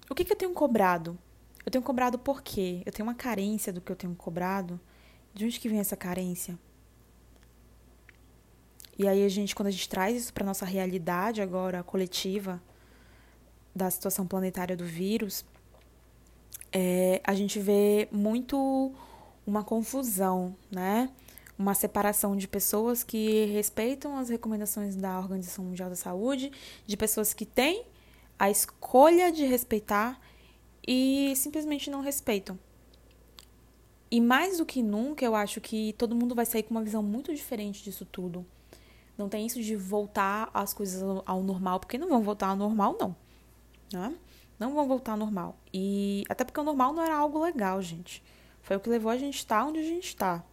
O 0.10 0.16
que, 0.16 0.24
que 0.24 0.32
eu 0.32 0.38
tenho 0.38 0.54
cobrado? 0.54 1.18
Eu 1.66 1.72
tenho 1.72 1.84
cobrado 1.84 2.20
por 2.20 2.42
quê? 2.44 2.84
Eu 2.86 2.92
tenho 2.92 3.08
uma 3.08 3.16
carência 3.16 3.74
do 3.74 3.82
que 3.82 3.92
eu 3.92 3.96
tenho 3.96 4.16
cobrado? 4.16 4.80
De 5.34 5.46
onde 5.46 5.60
que 5.60 5.68
vem 5.68 5.80
essa 5.80 5.98
carência? 5.98 6.58
E 8.98 9.08
aí 9.08 9.26
a 9.26 9.30
gente, 9.30 9.56
quando 9.56 9.68
a 9.68 9.72
gente 9.72 9.90
traz 9.90 10.16
isso 10.16 10.34
para 10.34 10.46
nossa 10.46 10.66
realidade 10.66 11.42
agora 11.42 11.84
coletiva 11.84 12.62
da 13.76 13.90
situação 13.90 14.26
planetária 14.26 14.78
do 14.78 14.86
vírus, 14.86 15.44
é, 16.72 17.20
a 17.24 17.34
gente 17.34 17.60
vê 17.60 18.08
muito 18.12 18.94
uma 19.46 19.64
confusão, 19.64 20.56
né? 20.72 21.10
Uma 21.58 21.74
separação 21.74 22.36
de 22.36 22.48
pessoas 22.48 23.04
que 23.04 23.46
respeitam 23.46 24.18
as 24.18 24.30
recomendações 24.30 24.96
da 24.96 25.18
Organização 25.18 25.66
Mundial 25.66 25.90
da 25.90 25.96
Saúde, 25.96 26.52
de 26.86 26.98
pessoas 26.98 27.34
que 27.34 27.46
têm 27.46 27.86
a 28.38 28.50
escolha 28.50 29.32
de 29.32 29.46
respeitar 29.46 30.20
e 30.86 31.34
simplesmente 31.36 31.90
não 31.90 32.02
respeitam. 32.02 32.60
E 34.12 34.22
mais 34.22 34.58
do 34.58 34.66
que 34.66 34.84
nunca, 34.84 35.26
eu 35.26 35.36
acho 35.36 35.60
que 35.60 35.94
todo 35.94 36.16
mundo 36.16 36.36
vai 36.36 36.46
sair 36.46 36.64
com 36.64 36.72
uma 36.72 36.84
visão 36.84 37.02
muito 37.02 37.34
diferente 37.34 37.84
disso 37.84 38.06
tudo. 38.06 38.46
Não 39.18 39.30
tem 39.30 39.46
isso 39.46 39.62
de 39.62 39.76
voltar 39.76 40.50
as 40.54 40.74
coisas 40.74 41.02
ao 41.26 41.42
normal, 41.42 41.80
porque 41.80 41.98
não 41.98 42.10
vão 42.10 42.22
voltar 42.22 42.48
ao 42.48 42.56
normal, 42.56 42.98
não. 43.00 43.16
Né? 43.92 44.16
Não 44.60 44.74
vão 44.74 44.88
voltar 44.88 45.14
ao 45.14 45.18
normal. 45.18 45.58
E 45.74 46.24
até 46.30 46.44
porque 46.44 46.60
o 46.60 46.64
normal 46.64 46.94
não 46.94 47.04
era 47.04 47.16
algo 47.16 47.42
legal, 47.42 47.82
gente. 47.82 48.22
Foi 48.62 48.76
o 48.76 48.80
que 48.80 48.90
levou 48.90 49.12
a 49.12 49.18
gente 49.18 49.36
estar 49.36 49.66
onde 49.66 49.80
a 49.80 49.84
gente 49.84 50.08
está. 50.08 50.44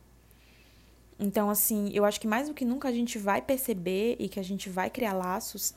Então, 1.23 1.49
assim, 1.49 1.89
eu 1.95 2.05
acho 2.05 2.21
que 2.21 2.27
mais 2.27 2.49
do 2.49 2.55
que 2.55 2.65
nunca 2.65 2.89
a 2.89 2.93
gente 2.93 3.17
vai 3.17 3.41
perceber 3.41 4.17
e 4.19 4.29
que 4.29 4.41
a 4.41 4.43
gente 4.43 4.69
vai 4.69 4.91
criar 4.91 5.13
laços 5.13 5.73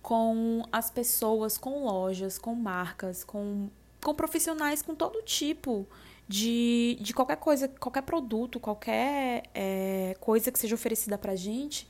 com 0.00 0.64
as 0.70 0.88
pessoas, 0.88 1.58
com 1.58 1.84
lojas, 1.84 2.38
com 2.38 2.54
marcas, 2.54 3.24
com, 3.24 3.68
com 4.00 4.14
profissionais, 4.14 4.80
com 4.80 4.94
todo 4.94 5.20
tipo 5.22 5.84
de, 6.28 6.96
de 7.00 7.12
qualquer 7.12 7.38
coisa, 7.38 7.66
qualquer 7.66 8.02
produto, 8.02 8.60
qualquer 8.60 9.42
é, 9.52 10.16
coisa 10.20 10.52
que 10.52 10.58
seja 10.60 10.76
oferecida 10.76 11.18
pra 11.18 11.34
gente, 11.34 11.88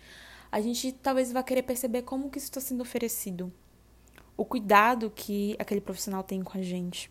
a 0.51 0.59
gente 0.63 0.93
talvez 0.93 1.31
vá 1.31 1.43
querer 1.43 1.65
perceber 1.65 2.01
como 2.03 2.31
que 2.31 2.39
isso 2.39 2.47
está 2.47 2.61
sendo 2.61 2.81
oferecido. 2.81 3.53
O 4.35 4.47
cuidado 4.47 5.13
que 5.15 5.55
aquele 5.59 5.83
profissional 5.83 6.23
tem 6.23 6.43
com 6.43 6.57
a 6.57 6.63
gente. 6.63 7.11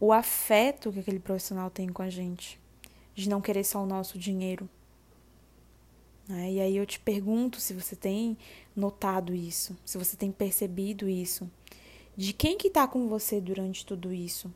O 0.00 0.12
afeto 0.12 0.90
que 0.90 0.98
aquele 0.98 1.20
profissional 1.20 1.70
tem 1.70 1.88
com 1.88 2.02
a 2.02 2.10
gente. 2.10 2.60
De 3.14 3.28
não 3.28 3.40
querer 3.40 3.64
só 3.64 3.82
o 3.82 3.86
nosso 3.86 4.18
dinheiro. 4.18 4.68
Né? 6.28 6.52
E 6.52 6.60
aí 6.60 6.76
eu 6.76 6.86
te 6.86 6.98
pergunto 7.00 7.60
se 7.60 7.74
você 7.74 7.96
tem 7.96 8.36
notado 8.74 9.34
isso, 9.34 9.76
se 9.84 9.98
você 9.98 10.16
tem 10.16 10.30
percebido 10.30 11.08
isso. 11.08 11.50
De 12.16 12.32
quem 12.32 12.56
que 12.56 12.68
está 12.68 12.86
com 12.86 13.08
você 13.08 13.40
durante 13.40 13.84
tudo 13.86 14.12
isso? 14.12 14.52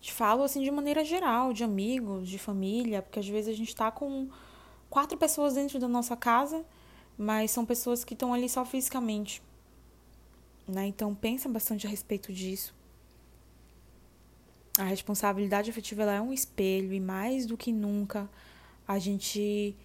Te 0.00 0.12
falo 0.12 0.42
assim 0.42 0.62
de 0.62 0.70
maneira 0.70 1.04
geral, 1.04 1.52
de 1.52 1.62
amigos, 1.62 2.28
de 2.28 2.38
família, 2.38 3.02
porque 3.02 3.20
às 3.20 3.28
vezes 3.28 3.54
a 3.54 3.56
gente 3.56 3.68
está 3.68 3.90
com 3.90 4.28
quatro 4.90 5.16
pessoas 5.16 5.54
dentro 5.54 5.78
da 5.78 5.88
nossa 5.88 6.16
casa, 6.16 6.64
mas 7.16 7.50
são 7.50 7.64
pessoas 7.64 8.04
que 8.04 8.14
estão 8.14 8.34
ali 8.34 8.48
só 8.48 8.64
fisicamente. 8.64 9.42
Né? 10.66 10.86
Então 10.86 11.14
pensa 11.14 11.48
bastante 11.48 11.86
a 11.86 11.90
respeito 11.90 12.32
disso. 12.32 12.74
A 14.78 14.84
responsabilidade 14.84 15.70
afetiva 15.70 16.02
ela 16.02 16.14
é 16.14 16.20
um 16.20 16.32
espelho 16.32 16.92
e 16.92 17.00
mais 17.00 17.46
do 17.46 17.56
que 17.56 17.72
nunca 17.72 18.28
a 18.86 18.98
gente 18.98 19.76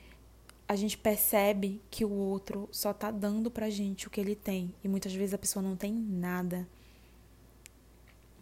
a 0.68 0.76
gente 0.76 0.98
percebe 0.98 1.82
que 1.90 2.04
o 2.04 2.12
outro 2.12 2.68
só 2.74 2.94
tá 2.94 3.10
dando 3.10 3.50
pra 3.50 3.70
gente 3.70 4.06
o 4.06 4.10
que 4.10 4.20
ele 4.20 4.36
tem 4.36 4.74
e 4.84 4.88
muitas 4.88 5.14
vezes 5.14 5.34
a 5.34 5.38
pessoa 5.38 5.64
não 5.64 5.78
tem 5.78 5.94
nada. 5.94 6.68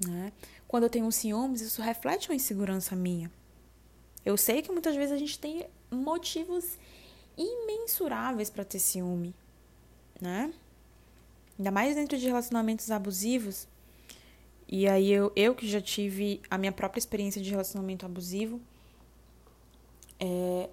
Né? 0.04 0.34
Quando 0.68 0.84
eu 0.84 0.90
tenho 0.90 1.12
ciúmes, 1.12 1.62
isso 1.62 1.82
reflete 1.82 2.30
uma 2.30 2.36
insegurança 2.36 2.96
minha. 2.96 3.32
Eu 4.26 4.36
sei 4.38 4.64
que 4.64 4.72
muitas 4.72 4.96
vezes 4.96 5.12
a 5.12 5.18
gente 5.18 5.38
tem 5.38 5.68
motivos 5.92 6.78
imensuráveis 7.38 8.50
para 8.50 8.66
ter 8.66 8.80
ciúme, 8.80 9.36
né? 10.20 10.52
Ainda 11.58 11.72
mais 11.72 11.96
dentro 11.96 12.18
de 12.18 12.26
relacionamentos 12.26 12.90
abusivos. 12.90 13.68
E 14.68 14.88
aí 14.88 15.12
eu, 15.12 15.32
eu 15.36 15.54
que 15.54 15.68
já 15.68 15.80
tive 15.80 16.42
a 16.50 16.58
minha 16.58 16.72
própria 16.72 17.00
experiência 17.00 17.42
de 17.42 17.50
relacionamento 17.50 18.06
abusivo, 18.06 18.60
é, 20.20 20.70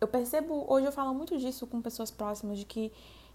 eu 0.00 0.08
percebo, 0.08 0.64
hoje 0.68 0.86
eu 0.86 0.92
falo 0.92 1.14
muito 1.14 1.36
disso 1.38 1.66
com 1.66 1.80
pessoas 1.80 2.10
próximas, 2.10 2.58
de 2.58 2.64
que 2.64 2.92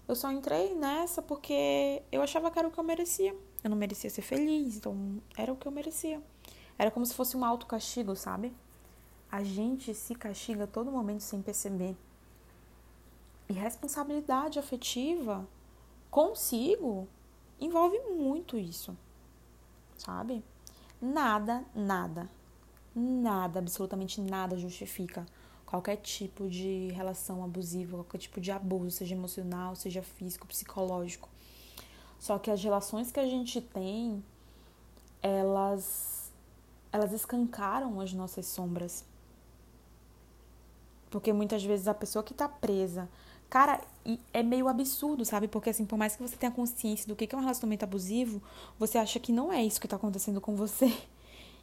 eu 0.08 0.16
só 0.16 0.30
entrei 0.30 0.74
nessa 0.74 1.22
porque 1.22 2.02
eu 2.10 2.22
achava 2.22 2.50
que 2.50 2.58
era 2.58 2.66
o 2.66 2.70
que 2.70 2.78
eu 2.78 2.84
merecia. 2.84 3.34
Eu 3.62 3.70
não 3.70 3.76
merecia 3.76 4.10
ser 4.10 4.22
feliz, 4.22 4.76
então 4.76 5.20
era 5.36 5.52
o 5.52 5.56
que 5.56 5.66
eu 5.66 5.72
merecia. 5.72 6.20
Era 6.78 6.90
como 6.90 7.04
se 7.04 7.14
fosse 7.14 7.36
um 7.36 7.44
autocastigo, 7.44 8.16
sabe? 8.16 8.52
A 9.30 9.44
gente 9.44 9.94
se 9.94 10.14
castiga 10.14 10.66
todo 10.66 10.90
momento 10.90 11.20
sem 11.20 11.40
perceber. 11.42 11.96
E 13.48 13.52
responsabilidade 13.52 14.58
afetiva 14.58 15.46
consigo 16.10 17.06
envolve 17.60 17.98
muito 18.10 18.56
isso. 18.56 18.96
Sabe? 20.00 20.42
Nada, 21.00 21.62
nada, 21.74 22.26
nada, 22.94 23.58
absolutamente 23.58 24.18
nada 24.18 24.56
justifica 24.56 25.26
qualquer 25.66 25.96
tipo 25.96 26.48
de 26.48 26.88
relação 26.92 27.44
abusiva, 27.44 27.98
qualquer 27.98 28.18
tipo 28.18 28.40
de 28.40 28.50
abuso, 28.50 28.96
seja 28.96 29.14
emocional, 29.14 29.76
seja 29.76 30.02
físico, 30.02 30.46
psicológico. 30.46 31.28
Só 32.18 32.38
que 32.38 32.50
as 32.50 32.62
relações 32.64 33.12
que 33.12 33.20
a 33.20 33.26
gente 33.26 33.60
tem, 33.60 34.24
elas 35.22 36.32
elas 36.90 37.12
escancaram 37.12 38.00
as 38.00 38.14
nossas 38.14 38.46
sombras. 38.46 39.04
Porque 41.10 41.30
muitas 41.30 41.62
vezes 41.62 41.86
a 41.86 41.94
pessoa 41.94 42.22
que 42.22 42.32
tá 42.32 42.48
presa. 42.48 43.06
Cara, 43.50 43.80
é 44.32 44.42
meio 44.42 44.68
absurdo, 44.68 45.24
sabe? 45.24 45.48
Porque 45.48 45.70
assim, 45.70 45.84
por 45.84 45.98
mais 45.98 46.16
que 46.16 46.22
você 46.22 46.36
tenha 46.36 46.52
consciência 46.52 47.06
do 47.06 47.16
que 47.16 47.34
é 47.34 47.36
um 47.36 47.40
relacionamento 47.40 47.84
abusivo, 47.84 48.40
você 48.78 48.96
acha 48.96 49.18
que 49.18 49.32
não 49.32 49.52
é 49.52 49.62
isso 49.62 49.80
que 49.80 49.88
tá 49.88 49.96
acontecendo 49.96 50.40
com 50.40 50.56
você. 50.56 50.86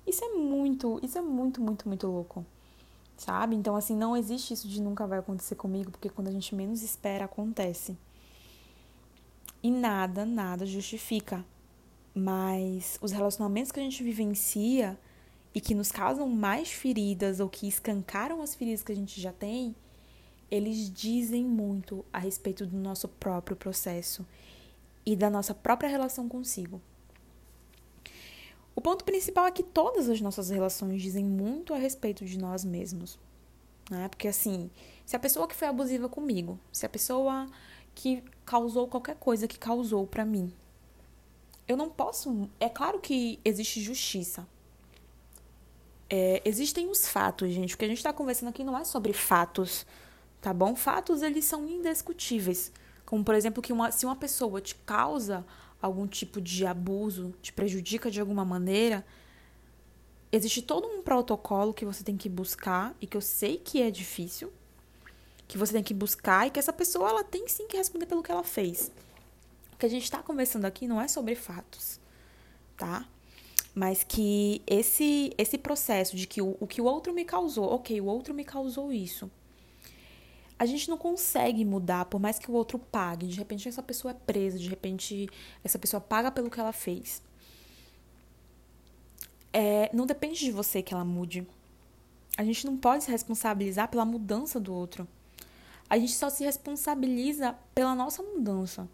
Isso 0.05 0.23
é 0.23 0.29
muito, 0.29 1.01
isso 1.03 1.17
é 1.17 1.21
muito, 1.21 1.59
muito, 1.59 1.85
muito 1.85 2.07
louco. 2.07 2.45
Sabe? 3.17 3.57
Então, 3.57 3.75
assim, 3.75 3.93
não 3.93 4.15
existe 4.15 4.53
isso 4.53 4.65
de 4.65 4.81
nunca 4.81 5.05
vai 5.05 5.19
acontecer 5.19 5.55
comigo, 5.55 5.91
porque 5.91 6.07
quando 6.07 6.29
a 6.29 6.31
gente 6.31 6.55
menos 6.55 6.81
espera, 6.81 7.25
acontece. 7.25 7.97
E 9.61 9.69
nada, 9.69 10.23
nada 10.23 10.65
justifica. 10.65 11.43
Mas 12.15 12.97
os 13.01 13.11
relacionamentos 13.11 13.69
que 13.69 13.81
a 13.81 13.83
gente 13.83 14.01
vivencia, 14.01 14.97
e 15.57 15.59
que 15.59 15.73
nos 15.73 15.91
causam 15.91 16.29
mais 16.29 16.71
feridas 16.71 17.39
ou 17.39 17.49
que 17.49 17.67
escancaram 17.67 18.43
as 18.43 18.53
feridas 18.53 18.83
que 18.83 18.91
a 18.91 18.95
gente 18.95 19.19
já 19.19 19.33
tem, 19.33 19.75
eles 20.49 20.89
dizem 20.89 21.43
muito 21.43 22.05
a 22.11 22.19
respeito 22.19 22.65
do 22.65 22.77
nosso 22.77 23.07
próprio 23.07 23.55
processo 23.55 24.25
e 25.05 25.15
da 25.15 25.29
nossa 25.29 25.53
própria 25.53 25.89
relação 25.89 26.27
consigo. 26.27 26.81
O 28.75 28.81
ponto 28.81 29.03
principal 29.03 29.45
é 29.45 29.51
que 29.51 29.63
todas 29.63 30.07
as 30.07 30.21
nossas 30.21 30.49
relações 30.49 31.01
dizem 31.01 31.25
muito 31.25 31.73
a 31.73 31.77
respeito 31.77 32.23
de 32.25 32.37
nós 32.37 32.63
mesmos. 32.63 33.17
Né? 33.89 34.07
Porque 34.07 34.27
assim, 34.27 34.69
se 35.05 35.15
a 35.15 35.19
pessoa 35.19 35.47
que 35.47 35.55
foi 35.55 35.67
abusiva 35.67 36.07
comigo, 36.07 36.59
se 36.71 36.85
a 36.85 36.89
pessoa 36.89 37.47
que 37.95 38.23
causou 38.45 38.87
qualquer 38.87 39.15
coisa 39.15 39.47
que 39.47 39.57
causou 39.57 40.05
para 40.05 40.23
mim, 40.23 40.53
eu 41.67 41.75
não 41.75 41.89
posso. 41.89 42.49
É 42.59 42.69
claro 42.69 42.99
que 42.99 43.39
existe 43.43 43.81
justiça, 43.81 44.47
é, 46.09 46.41
existem 46.45 46.89
os 46.89 47.07
fatos, 47.07 47.51
gente. 47.51 47.75
O 47.75 47.77
que 47.77 47.85
a 47.85 47.87
gente 47.87 47.97
está 47.97 48.13
conversando 48.13 48.49
aqui 48.49 48.63
não 48.63 48.77
é 48.77 48.83
sobre 48.83 49.13
fatos, 49.13 49.85
tá 50.41 50.53
bom? 50.53 50.75
Fatos, 50.75 51.21
eles 51.21 51.45
são 51.45 51.67
indiscutíveis. 51.67 52.71
Como, 53.05 53.23
por 53.23 53.35
exemplo, 53.35 53.61
que 53.61 53.71
uma, 53.71 53.91
se 53.91 54.05
uma 54.05 54.15
pessoa 54.15 54.59
te 54.61 54.75
causa 54.75 55.45
algum 55.81 56.07
tipo 56.07 56.41
de 56.41 56.65
abuso, 56.65 57.33
te 57.41 57.53
prejudica 57.53 58.09
de 58.09 58.19
alguma 58.19 58.43
maneira, 58.43 59.05
existe 60.31 60.61
todo 60.61 60.87
um 60.87 61.01
protocolo 61.01 61.73
que 61.73 61.85
você 61.85 62.03
tem 62.03 62.17
que 62.17 62.27
buscar 62.27 62.95
e 62.99 63.07
que 63.07 63.15
eu 63.15 63.21
sei 63.21 63.57
que 63.57 63.81
é 63.81 63.91
difícil, 63.91 64.51
que 65.47 65.57
você 65.57 65.73
tem 65.73 65.83
que 65.83 65.93
buscar 65.93 66.47
e 66.47 66.49
que 66.49 66.59
essa 66.59 66.73
pessoa 66.73 67.09
ela 67.09 67.23
tem 67.23 67.47
sim 67.47 67.67
que 67.67 67.77
responder 67.77 68.05
pelo 68.05 68.23
que 68.23 68.31
ela 68.31 68.43
fez. 68.43 68.91
O 69.73 69.77
que 69.77 69.85
a 69.85 69.89
gente 69.89 70.03
está 70.03 70.21
conversando 70.23 70.65
aqui 70.65 70.87
não 70.87 70.99
é 70.99 71.07
sobre 71.07 71.35
fatos, 71.35 71.99
tá? 72.75 73.07
mas 73.77 74.03
que 74.03 74.59
esse 74.65 75.31
esse 75.37 75.55
processo 75.55 76.15
de 76.15 76.25
que 76.25 76.41
o, 76.41 76.57
o 76.59 76.65
que 76.65 76.81
o 76.81 76.85
outro 76.85 77.13
me 77.13 77.23
causou, 77.23 77.65
ok, 77.75 78.01
o 78.01 78.05
outro 78.05 78.33
me 78.33 78.43
causou 78.43 78.91
isso. 78.91 79.29
A 80.59 80.65
gente 80.65 80.89
não 80.89 80.97
consegue 80.97 81.63
mudar, 81.63 82.05
por 82.05 82.19
mais 82.19 82.39
que 82.39 82.49
o 82.49 82.53
outro 82.53 82.79
pague. 82.79 83.27
De 83.27 83.37
repente 83.37 83.67
essa 83.67 83.83
pessoa 83.83 84.11
é 84.11 84.15
presa, 84.25 84.57
de 84.57 84.67
repente 84.67 85.29
essa 85.63 85.77
pessoa 85.77 86.01
paga 86.01 86.31
pelo 86.31 86.49
que 86.49 86.59
ela 86.59 86.73
fez. 86.73 87.21
É, 89.53 89.89
não 89.93 90.05
depende 90.05 90.39
de 90.39 90.51
você 90.51 90.81
que 90.81 90.93
ela 90.93 91.05
mude. 91.05 91.47
A 92.37 92.43
gente 92.43 92.65
não 92.65 92.77
pode 92.77 93.03
se 93.03 93.11
responsabilizar 93.11 93.89
pela 93.89 94.05
mudança 94.05 94.59
do 94.59 94.73
outro. 94.73 95.07
A 95.89 95.97
gente 95.97 96.13
só 96.13 96.29
se 96.29 96.43
responsabiliza 96.43 97.55
pela 97.73 97.95
nossa 97.95 98.21
mudança. 98.21 98.87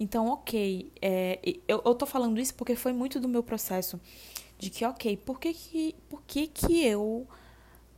Então, 0.00 0.28
ok, 0.28 0.92
é, 1.02 1.40
eu, 1.66 1.82
eu 1.84 1.94
tô 1.94 2.06
falando 2.06 2.40
isso 2.40 2.54
porque 2.54 2.76
foi 2.76 2.92
muito 2.92 3.18
do 3.18 3.28
meu 3.28 3.42
processo. 3.42 4.00
De 4.58 4.70
que, 4.70 4.84
ok, 4.84 5.16
por 5.18 5.40
que 5.40 5.52
que, 5.52 5.96
por 6.08 6.22
que, 6.22 6.46
que 6.46 6.84
eu 6.84 7.26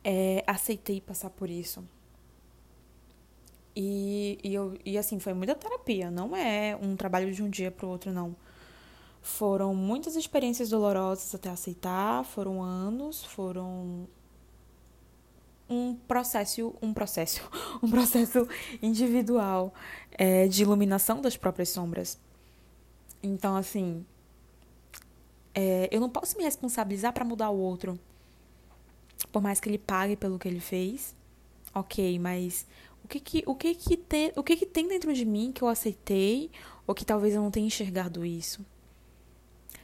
é, 0.03 0.43
aceitei 0.47 0.99
passar 0.99 1.29
por 1.29 1.49
isso? 1.49 1.83
E, 3.75 4.37
e, 4.43 4.53
eu, 4.53 4.77
e 4.85 4.97
assim, 4.97 5.19
foi 5.19 5.33
muita 5.33 5.55
terapia, 5.55 6.11
não 6.11 6.35
é 6.35 6.77
um 6.81 6.95
trabalho 6.95 7.31
de 7.31 7.41
um 7.41 7.49
dia 7.49 7.71
para 7.71 7.85
o 7.85 7.89
outro, 7.89 8.11
não. 8.11 8.35
Foram 9.21 9.73
muitas 9.73 10.15
experiências 10.15 10.69
dolorosas 10.69 11.33
até 11.33 11.49
aceitar, 11.49 12.25
foram 12.25 12.61
anos, 12.61 13.23
foram 13.23 14.07
um 15.69 15.95
processo, 15.95 16.75
um 16.81 16.93
processo, 16.93 17.49
um 17.81 17.89
processo 17.89 18.47
individual 18.81 19.73
é, 20.11 20.47
de 20.47 20.63
iluminação 20.63 21.21
das 21.21 21.37
próprias 21.37 21.69
sombras. 21.69 22.19
Então, 23.23 23.55
assim, 23.55 24.05
é, 25.53 25.87
eu 25.91 26.01
não 26.01 26.09
posso 26.09 26.37
me 26.37 26.43
responsabilizar 26.43 27.13
para 27.13 27.23
mudar 27.23 27.49
o 27.51 27.57
outro, 27.57 27.97
por 29.31 29.41
mais 29.41 29.59
que 29.59 29.69
ele 29.69 29.77
pague 29.77 30.15
pelo 30.15 30.37
que 30.37 30.47
ele 30.47 30.59
fez. 30.59 31.15
Ok, 31.73 32.19
mas 32.19 32.67
que 33.11 33.19
que, 33.19 33.43
o 33.45 33.53
que, 33.53 33.75
que, 33.75 33.97
tem, 33.97 34.31
o 34.35 34.43
que, 34.43 34.55
que 34.55 34.65
tem 34.65 34.87
dentro 34.87 35.13
de 35.13 35.25
mim 35.25 35.51
que 35.51 35.61
eu 35.61 35.67
aceitei 35.67 36.49
ou 36.87 36.95
que 36.95 37.03
talvez 37.03 37.35
eu 37.35 37.41
não 37.41 37.51
tenha 37.51 37.67
enxergado 37.67 38.25
isso? 38.25 38.65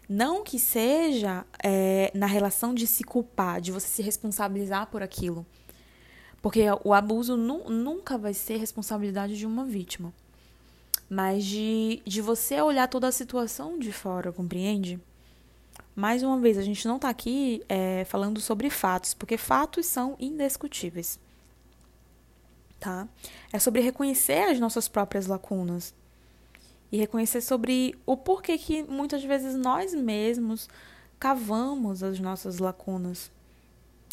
Não 0.07 0.43
que 0.43 0.57
seja 0.57 1.45
é, 1.61 2.09
na 2.15 2.25
relação 2.25 2.73
de 2.73 2.87
se 2.87 3.03
culpar, 3.03 3.59
de 3.59 3.73
você 3.73 3.87
se 3.87 4.01
responsabilizar 4.01 4.87
por 4.87 5.03
aquilo. 5.03 5.45
Porque 6.41 6.63
o 6.85 6.93
abuso 6.93 7.35
nu 7.35 7.69
nunca 7.69 8.17
vai 8.17 8.33
ser 8.33 8.57
responsabilidade 8.57 9.37
de 9.37 9.45
uma 9.45 9.65
vítima. 9.65 10.13
Mas 11.09 11.43
de, 11.43 12.01
de 12.05 12.21
você 12.21 12.61
olhar 12.61 12.87
toda 12.87 13.07
a 13.07 13.11
situação 13.11 13.77
de 13.77 13.91
fora, 13.91 14.31
compreende? 14.31 14.97
Mais 15.93 16.23
uma 16.23 16.39
vez, 16.39 16.57
a 16.57 16.61
gente 16.61 16.87
não 16.87 16.95
está 16.95 17.09
aqui 17.09 17.61
é, 17.67 18.05
falando 18.05 18.39
sobre 18.39 18.69
fatos, 18.69 19.13
porque 19.13 19.35
fatos 19.35 19.85
são 19.85 20.15
indiscutíveis. 20.19 21.19
Tá? 22.79 23.07
É 23.51 23.57
sobre 23.59 23.81
reconhecer 23.81 24.49
as 24.49 24.59
nossas 24.59 24.87
próprias 24.87 25.25
lacunas 25.25 25.95
e 26.91 26.97
reconhecer 26.97 27.41
sobre 27.41 27.95
o 28.05 28.15
porquê 28.15 28.57
que 28.57 28.83
muitas 28.83 29.23
vezes 29.23 29.55
nós 29.55 29.93
mesmos 29.93 30.69
cavamos 31.19 32.03
as 32.03 32.19
nossas 32.19 32.59
lacunas 32.59 33.31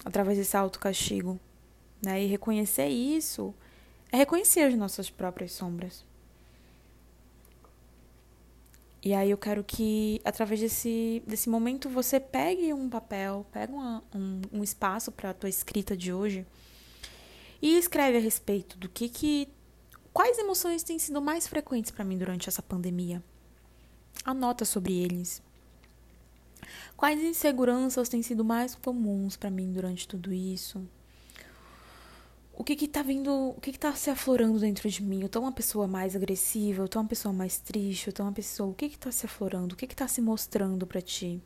através 0.05 0.39
desse 0.39 0.57
autocastigo. 0.57 1.39
Né? 2.03 2.25
E 2.25 2.27
reconhecer 2.27 2.89
isso 2.89 3.55
é 4.11 4.17
reconhecer 4.17 4.61
as 4.61 4.75
nossas 4.75 5.11
próprias 5.11 5.53
sombras. 5.53 6.05
E 9.03 9.13
aí 9.13 9.31
eu 9.31 9.37
quero 9.37 9.63
que, 9.63 10.19
através 10.25 10.61
desse, 10.61 11.23
desse 11.27 11.51
momento, 11.51 11.91
você 11.91 12.19
pegue 12.19 12.73
um 12.73 12.89
papel, 12.89 13.45
pegue 13.53 13.71
uma, 13.71 14.03
um, 14.15 14.41
um 14.51 14.65
espaço 14.65 15.13
para 15.13 15.29
a 15.29 15.35
tua 15.35 15.51
escrita 15.51 15.95
de 15.95 16.11
hoje 16.11 16.47
e 17.65 17.79
escreve 17.79 18.19
a 18.19 18.21
respeito 18.21 18.77
do 18.77 18.91
que 18.91 19.09
que... 19.09 19.49
Quais 20.13 20.37
emoções 20.39 20.83
têm 20.83 20.99
sido 20.99 21.23
mais 21.23 21.49
frequentes 21.49 21.91
para 21.91 22.05
mim 22.05 22.19
durante 22.19 22.47
essa 22.47 22.63
pandemia? 22.63 23.25
Anota 24.23 24.67
sobre 24.67 24.93
eles. 24.93 25.43
Quais 26.95 27.19
inseguranças 27.23 28.11
têm 28.11 28.23
sido 28.23 28.45
mais 28.45 28.75
comuns 28.75 29.35
para 29.35 29.49
mim 29.49 29.73
durante 29.73 30.07
tudo 30.07 30.31
isso? 30.31 30.87
O 32.53 32.63
que 32.63 32.77
que 32.77 32.87
tá 32.87 33.01
vindo, 33.01 33.33
o 33.33 33.61
que 33.63 33.73
que 33.73 33.79
tá 33.79 33.95
se 33.95 34.11
aflorando 34.11 34.61
dentro 34.61 34.87
de 34.91 35.03
mim? 35.03 35.23
Eu 35.23 35.31
tô 35.31 35.41
uma 35.41 35.51
pessoa 35.51 35.89
mais 35.89 36.15
agressiva, 36.15 36.83
eu 36.83 36.89
tô 36.89 36.99
uma 37.01 37.09
pessoa 37.09 37.33
mais 37.33 37.57
triste, 37.57 38.09
eu 38.09 38.13
tô 38.13 38.25
uma 38.25 38.33
pessoa, 38.33 38.69
o 38.69 38.75
que 38.75 38.91
que 38.91 38.99
tá 38.99 39.11
se 39.11 39.25
aflorando? 39.25 39.75
O 39.75 39.79
que 39.79 39.87
que 39.87 39.97
tá 39.97 40.07
se 40.07 40.21
mostrando 40.21 40.87
para 40.87 41.01
ti? 41.01 41.43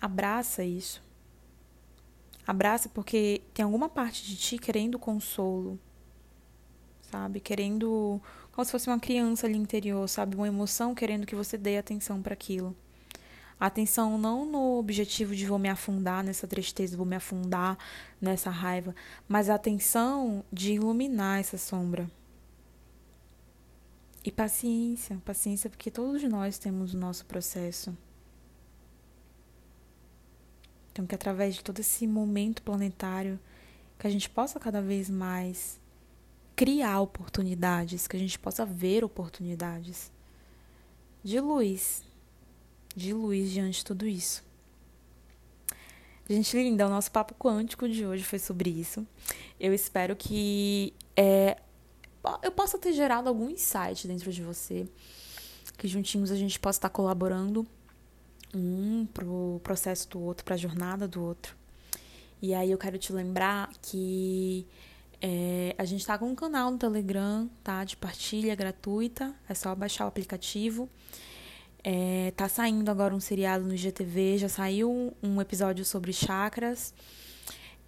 Abraça 0.00 0.64
isso. 0.64 1.05
Abraça 2.46 2.88
porque 2.88 3.42
tem 3.52 3.64
alguma 3.64 3.88
parte 3.88 4.24
de 4.24 4.36
ti 4.36 4.56
querendo 4.56 4.98
consolo, 4.98 5.78
sabe? 7.02 7.40
Querendo, 7.40 8.20
como 8.52 8.64
se 8.64 8.70
fosse 8.70 8.88
uma 8.88 9.00
criança 9.00 9.46
ali 9.46 9.56
interior, 9.56 10.08
sabe? 10.08 10.36
Uma 10.36 10.46
emoção 10.46 10.94
querendo 10.94 11.26
que 11.26 11.34
você 11.34 11.58
dê 11.58 11.76
atenção 11.76 12.22
para 12.22 12.34
aquilo. 12.34 12.74
Atenção 13.58 14.18
não 14.18 14.44
no 14.44 14.78
objetivo 14.78 15.34
de 15.34 15.46
vou 15.46 15.58
me 15.58 15.68
afundar 15.68 16.22
nessa 16.22 16.46
tristeza, 16.46 16.96
vou 16.96 17.06
me 17.06 17.16
afundar 17.16 17.78
nessa 18.20 18.50
raiva, 18.50 18.94
mas 19.26 19.48
atenção 19.48 20.44
de 20.52 20.74
iluminar 20.74 21.40
essa 21.40 21.56
sombra. 21.56 22.08
E 24.22 24.30
paciência, 24.30 25.20
paciência, 25.24 25.70
porque 25.70 25.90
todos 25.90 26.22
nós 26.24 26.58
temos 26.58 26.92
o 26.92 26.98
nosso 26.98 27.24
processo. 27.24 27.96
Então, 30.96 31.06
que 31.06 31.14
através 31.14 31.56
de 31.56 31.62
todo 31.62 31.78
esse 31.78 32.06
momento 32.06 32.62
planetário, 32.62 33.38
que 33.98 34.06
a 34.06 34.10
gente 34.10 34.30
possa 34.30 34.58
cada 34.58 34.80
vez 34.80 35.10
mais 35.10 35.78
criar 36.54 37.02
oportunidades, 37.02 38.08
que 38.08 38.16
a 38.16 38.18
gente 38.18 38.38
possa 38.38 38.64
ver 38.64 39.04
oportunidades 39.04 40.10
de 41.22 41.38
luz, 41.38 42.02
de 42.96 43.12
luz 43.12 43.50
diante 43.50 43.80
de 43.80 43.84
tudo 43.84 44.06
isso. 44.06 44.42
Gente 46.30 46.56
linda, 46.56 46.86
o 46.86 46.90
nosso 46.90 47.12
papo 47.12 47.34
quântico 47.34 47.86
de 47.86 48.06
hoje 48.06 48.24
foi 48.24 48.38
sobre 48.38 48.70
isso. 48.70 49.06
Eu 49.60 49.74
espero 49.74 50.16
que 50.16 50.94
é, 51.14 51.58
eu 52.42 52.52
possa 52.52 52.78
ter 52.78 52.94
gerado 52.94 53.28
algum 53.28 53.50
insight 53.50 54.08
dentro 54.08 54.32
de 54.32 54.42
você, 54.42 54.88
que 55.76 55.86
juntinhos 55.86 56.30
a 56.30 56.36
gente 56.36 56.58
possa 56.58 56.78
estar 56.78 56.88
colaborando 56.88 57.66
um 58.56 59.06
pro 59.06 59.60
processo 59.62 60.08
do 60.10 60.20
outro, 60.20 60.44
para 60.44 60.54
a 60.54 60.58
jornada 60.58 61.06
do 61.06 61.22
outro. 61.22 61.56
E 62.40 62.54
aí 62.54 62.70
eu 62.70 62.78
quero 62.78 62.98
te 62.98 63.12
lembrar 63.12 63.70
que 63.82 64.66
é, 65.20 65.74
a 65.78 65.84
gente 65.84 66.00
está 66.00 66.18
com 66.18 66.26
um 66.26 66.34
canal 66.34 66.70
no 66.70 66.78
Telegram, 66.78 67.48
tá? 67.64 67.84
De 67.84 67.96
partilha 67.96 68.54
gratuita. 68.54 69.34
É 69.48 69.54
só 69.54 69.74
baixar 69.74 70.04
o 70.04 70.08
aplicativo. 70.08 70.88
É, 71.82 72.32
tá 72.36 72.48
saindo 72.48 72.90
agora 72.90 73.14
um 73.14 73.20
seriado 73.20 73.64
no 73.64 73.76
GTV, 73.76 74.38
já 74.38 74.48
saiu 74.48 75.14
um 75.22 75.40
episódio 75.40 75.84
sobre 75.84 76.12
chakras. 76.12 76.92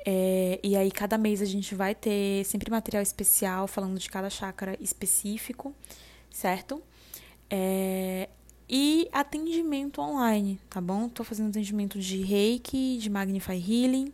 É, 0.06 0.60
e 0.62 0.76
aí, 0.76 0.90
cada 0.90 1.18
mês 1.18 1.42
a 1.42 1.44
gente 1.44 1.74
vai 1.74 1.94
ter 1.94 2.44
sempre 2.44 2.70
material 2.70 3.02
especial 3.02 3.66
falando 3.66 3.98
de 3.98 4.08
cada 4.08 4.30
chakra 4.30 4.76
específico, 4.80 5.74
certo? 6.30 6.80
É, 7.50 8.28
e 8.68 9.08
atendimento 9.12 10.00
online, 10.00 10.60
tá 10.68 10.80
bom? 10.80 11.08
Tô 11.08 11.24
fazendo 11.24 11.48
atendimento 11.48 11.98
de 11.98 12.20
reiki, 12.22 12.98
de 12.98 13.08
Magnify 13.08 13.54
Healing. 13.54 14.12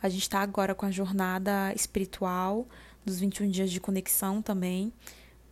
A 0.00 0.08
gente 0.08 0.28
tá 0.30 0.40
agora 0.40 0.74
com 0.74 0.86
a 0.86 0.90
jornada 0.90 1.72
espiritual 1.74 2.66
dos 3.04 3.18
21 3.18 3.50
dias 3.50 3.70
de 3.70 3.80
conexão 3.80 4.40
também. 4.40 4.92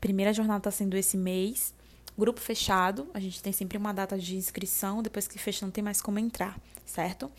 Primeira 0.00 0.32
jornada 0.32 0.60
tá 0.60 0.70
sendo 0.70 0.96
esse 0.96 1.16
mês. 1.16 1.74
Grupo 2.16 2.40
fechado, 2.40 3.08
a 3.12 3.20
gente 3.20 3.42
tem 3.42 3.52
sempre 3.52 3.76
uma 3.76 3.92
data 3.92 4.16
de 4.16 4.36
inscrição, 4.36 5.02
depois 5.02 5.26
que 5.26 5.38
fecha 5.38 5.66
não 5.66 5.72
tem 5.72 5.82
mais 5.84 6.00
como 6.00 6.18
entrar, 6.18 6.58
certo? 6.84 7.30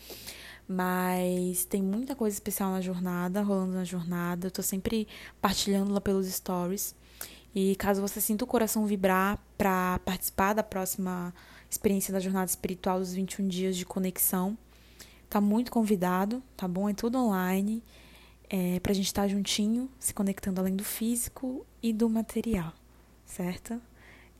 Mas 0.68 1.64
tem 1.64 1.82
muita 1.82 2.14
coisa 2.14 2.36
especial 2.36 2.70
na 2.70 2.80
jornada, 2.80 3.42
rolando 3.42 3.72
na 3.72 3.84
jornada. 3.84 4.48
Eu 4.48 4.50
tô 4.50 4.62
sempre 4.62 5.08
partilhando 5.40 5.92
lá 5.92 6.00
pelos 6.00 6.26
stories. 6.28 6.94
E 7.60 7.74
caso 7.74 8.00
você 8.00 8.20
sinta 8.20 8.44
o 8.44 8.46
coração 8.46 8.86
vibrar 8.86 9.36
para 9.56 9.98
participar 10.04 10.52
da 10.52 10.62
próxima 10.62 11.34
experiência 11.68 12.12
da 12.12 12.20
jornada 12.20 12.48
espiritual 12.48 13.00
dos 13.00 13.12
21 13.12 13.48
dias 13.48 13.76
de 13.76 13.84
conexão, 13.84 14.56
tá 15.28 15.40
muito 15.40 15.72
convidado, 15.72 16.40
tá 16.56 16.68
bom? 16.68 16.88
É 16.88 16.94
tudo 16.94 17.18
online. 17.18 17.82
É, 18.48 18.78
pra 18.78 18.92
gente 18.94 19.06
estar 19.06 19.22
tá 19.22 19.28
juntinho, 19.28 19.90
se 19.98 20.14
conectando 20.14 20.60
além 20.60 20.76
do 20.76 20.84
físico 20.84 21.66
e 21.82 21.92
do 21.92 22.08
material, 22.08 22.72
certo? 23.26 23.82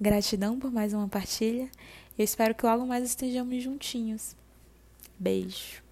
Gratidão 0.01 0.57
por 0.57 0.71
mais 0.71 0.95
uma 0.95 1.09
partilha. 1.09 1.69
Eu 2.17 2.25
espero 2.25 2.55
que 2.55 2.65
logo 2.65 2.87
mais 2.87 3.03
estejamos 3.05 3.61
juntinhos. 3.61 4.37
Beijo. 5.19 5.88